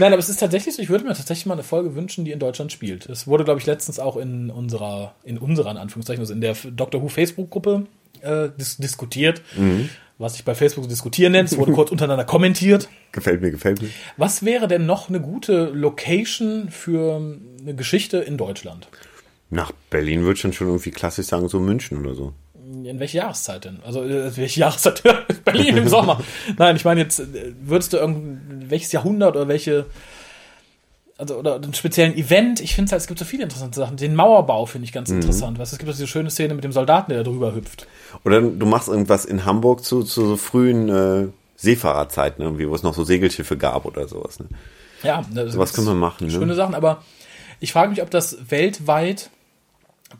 [0.00, 2.32] Nein, aber es ist tatsächlich so, ich würde mir tatsächlich mal eine Folge wünschen, die
[2.32, 3.06] in Deutschland spielt.
[3.06, 6.54] Es wurde, glaube ich, letztens auch in unserer, in unserer, in Anführungszeichen, also in der
[6.72, 7.86] Doctor Who Facebook-Gruppe
[8.22, 9.88] äh, dis diskutiert, Mhm.
[10.18, 11.50] was sich bei Facebook so diskutieren nennt.
[11.52, 12.88] Es wurde kurz untereinander kommentiert.
[13.12, 13.88] Gefällt mir, gefällt mir.
[14.16, 17.16] Was wäre denn noch eine gute Location für
[17.60, 18.88] eine Geschichte in Deutschland?
[19.50, 22.34] Nach Berlin würde ich dann schon irgendwie klassisch sagen, so München oder so.
[22.84, 23.78] In welche Jahreszeit denn?
[23.82, 25.02] Also äh, welche Jahreszeit?
[25.44, 26.20] Berlin im Sommer.
[26.58, 27.26] Nein, ich meine jetzt, äh,
[27.62, 29.86] würdest du irgend welches Jahrhundert oder welche
[31.18, 32.60] also oder einen speziellen Event?
[32.60, 33.96] Ich finde halt, es gibt so viele interessante Sachen.
[33.96, 34.94] Den Mauerbau finde ich Mhm.
[34.94, 35.58] ganz interessant.
[35.58, 37.86] Weißt, du, es gibt auch diese schöne Szene mit dem Soldaten, der da drüber hüpft.
[38.24, 42.82] Oder du machst irgendwas in Hamburg zu, zu so frühen äh, Seefahrerzeiten irgendwie, wo es
[42.82, 44.38] noch so Segelschiffe gab oder sowas.
[44.40, 44.46] Ne?
[45.02, 46.26] Ja, ne, Sowas können wir machen.
[46.28, 46.32] Ne?
[46.32, 47.02] Schöne Sachen, aber
[47.60, 49.30] ich frage mich, ob das weltweit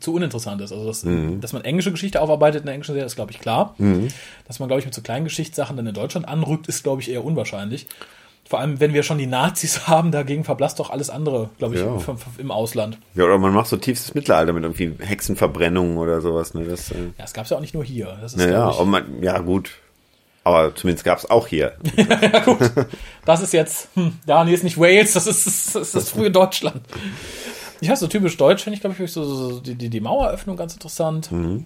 [0.01, 0.71] zu uninteressant ist.
[0.71, 1.41] Also, dass, Mhm.
[1.41, 3.73] dass man englische Geschichte aufarbeitet in der englischen Serie, ist, glaube ich, klar.
[4.47, 7.09] Dass man, glaube ich, mit so kleinen Geschichtssachen dann in Deutschland anrückt, ist, glaube ich,
[7.09, 7.87] eher unwahrscheinlich.
[8.49, 11.81] Vor allem, wenn wir schon die Nazis haben, dagegen verblasst doch alles andere, glaube ich,
[11.81, 11.87] Ja.
[11.95, 12.01] im,
[12.39, 12.97] im Ausland.
[13.13, 16.55] Ja, oder man macht so tiefstes Mittelalter mit irgendwie Hexenverbrennungen oder sowas.
[16.55, 16.65] Ne?
[16.65, 18.17] Das, äh, Ja, es gab es ja auch nicht nur hier.
[18.21, 19.71] Das ist, naja, ich, man, ja gut.
[20.43, 21.73] Aber zumindest gab es auch hier.
[23.25, 26.31] das ist jetzt, hm, ja, nee, ist nicht Wales, das ist das, ist das frühe
[26.31, 26.81] Deutschland.
[27.81, 30.57] Ich weiß, so typisch deutsch finde ich, glaube ich, so, so, die, die, die Maueröffnung
[30.57, 31.31] ganz interessant.
[31.31, 31.65] Mhm.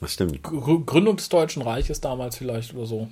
[0.00, 0.42] Das stimmt.
[0.42, 3.08] Gr- Gründung des Deutschen Reiches damals vielleicht oder so.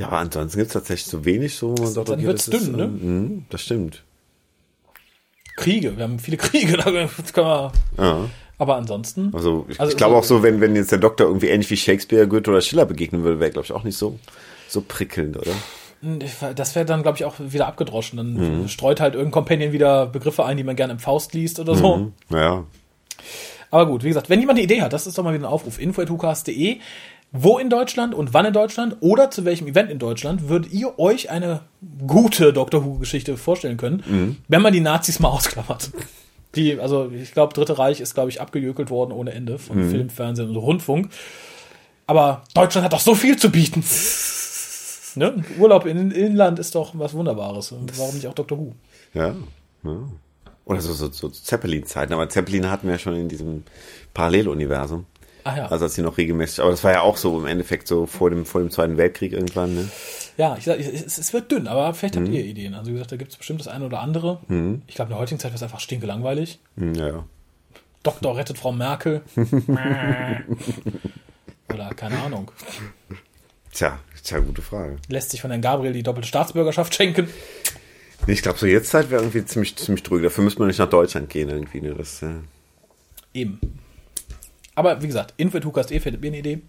[0.00, 2.46] Ja, aber ansonsten gibt es tatsächlich so wenig, so wo man sagt, dann okay, wird's
[2.46, 2.82] das ist, dünn, ne?
[2.84, 4.02] äh, mhm, Das stimmt.
[5.56, 8.30] Kriege, wir haben viele Kriege, da können wir, Ja.
[8.58, 11.26] aber ansonsten, Also ich, Also ich glaube so- auch so, wenn, wenn jetzt der Doktor
[11.26, 14.18] irgendwie ähnlich wie Shakespeare, Goethe oder Schiller begegnen würde, wäre glaube ich auch nicht so,
[14.68, 15.52] so prickelnd, oder?
[16.56, 18.16] das wäre dann, glaube ich, auch wieder abgedroschen.
[18.16, 18.68] Dann Mhm.
[18.68, 21.96] streut halt irgendein Companion wieder Begriffe ein, die man gerne im Faust liest oder so.
[21.98, 22.12] Mhm.
[22.30, 22.64] Naja,
[23.70, 25.52] Aber gut, wie gesagt, wenn jemand eine Idee hat, das ist doch mal wieder ein
[25.52, 26.78] Aufruf, info.hukas.de.
[27.32, 30.98] Wo in Deutschland und wann in Deutschland oder zu welchem Event in Deutschland würdet ihr
[30.98, 31.60] euch eine
[32.06, 34.36] gute Doctor Who-Geschichte vorstellen können, Mhm.
[34.48, 35.90] wenn man die Nazis mal ausklammert?
[36.56, 39.90] Die, also ich glaube, Dritte Reich ist, glaube ich, abgejökelt worden ohne Ende von Mhm.
[39.90, 41.10] Film, Fernsehen und Rundfunk.
[42.08, 43.84] Aber Deutschland hat doch so viel zu bieten.
[45.14, 45.44] ne?
[45.58, 47.70] Urlaub in Inland ist doch was Wunderbares.
[47.70, 48.72] Und Warum nicht auch Doctor Who?
[49.14, 49.34] ja.
[49.84, 49.96] ja.
[50.64, 53.64] Oder so, so, so Zeppelin-Zeiten, aber Zeppelin hatten wir ja schon in diesem
[54.14, 55.06] Paralleluniversum.
[55.44, 55.66] Ah ja.
[55.66, 58.30] Also als sie noch regelmäßig, aber das war ja auch so im Endeffekt so vor
[58.30, 59.88] dem, vor dem Zweiten Weltkrieg irgendwann, ne?
[60.36, 62.24] Ja, ich sag, ich- es, es wird dünn, aber vielleicht Mhm.
[62.26, 62.74] habt ihr Ideen.
[62.74, 64.40] Also wie gesagt, da gibt es bestimmt das eine oder andere.
[64.86, 66.58] Ich glaube, in der heutigen Zeit wird es einfach stinkelangweilig.
[66.76, 67.24] Hm, Ja.
[68.02, 69.20] Doktor rettet Frau Merkel.
[71.72, 72.50] oder keine Ahnung.
[73.72, 74.96] Tja, tja, gute Frage.
[75.08, 77.28] Lässt sich von Herrn Gabriel die doppelte Staatsbürgerschaft schenken.
[78.26, 80.24] Ich glaube, so jetzt Zeit wäre irgendwie ziemlich, ziemlich drüber.
[80.24, 81.94] Dafür müsste man nicht nach Deutschland gehen irgendwie, ne?
[81.94, 82.28] Das, äh,
[83.32, 83.60] Eben.
[84.80, 86.60] Aber wie gesagt, info.hukas.de findet mir eine Idee.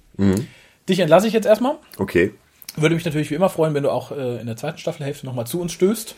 [0.89, 1.75] Dich entlasse ich jetzt erstmal.
[1.97, 2.33] okay.
[2.75, 5.47] Würde mich natürlich wie immer freuen, wenn du auch äh, in der zweiten Staffelhälfte nochmal
[5.47, 6.13] zu uns stößt.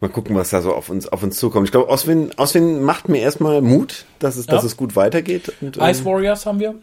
[0.00, 1.66] Mal gucken, was da so auf uns, auf uns zukommt.
[1.66, 4.66] Ich glaube, Oswin, Oswin macht mir erstmal Mut, dass es, dass Ja.
[4.66, 5.52] es gut weitergeht.
[5.60, 6.74] Und, ähm, Ice Warriors haben wir.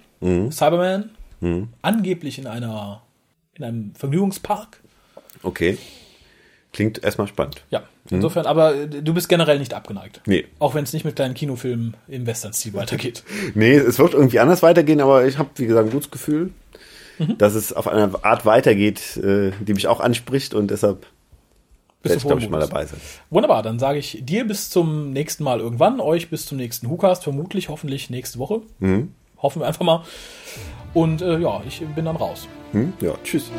[0.52, 1.12] Cyberman.
[1.82, 3.02] Angeblich in einer
[3.56, 4.82] in einem Vergnügungspark.
[5.44, 5.78] Okay.
[6.74, 7.64] Klingt erstmal spannend.
[7.70, 10.22] Ja, insofern, aber äh, du bist generell nicht abgeneigt.
[10.26, 10.46] Nee.
[10.60, 13.24] Auch wenn es nicht mit kleinen Kinofilmen im Western-Stil weitergeht.
[13.54, 16.52] Nee, es wird irgendwie anders weitergehen, aber ich habe, wie gesagt, ein gutes Gefühl,
[17.18, 17.38] Mhm.
[17.38, 21.06] dass es auf eine Art weitergeht, äh, die mich auch anspricht und deshalb
[22.04, 23.00] werde ich, glaube ich, mal dabei sein.
[23.30, 27.24] Wunderbar, dann sage ich dir bis zum nächsten Mal irgendwann, euch bis zum nächsten WhoCast,
[27.24, 28.64] vermutlich, hoffentlich nächste Woche.
[28.80, 29.14] Mhm.
[29.42, 30.04] Hoffen wir einfach mal.
[30.94, 32.50] Und äh, ja, ich bin dann raus.
[32.74, 32.92] Hm?
[33.00, 33.50] Ja, tschüss.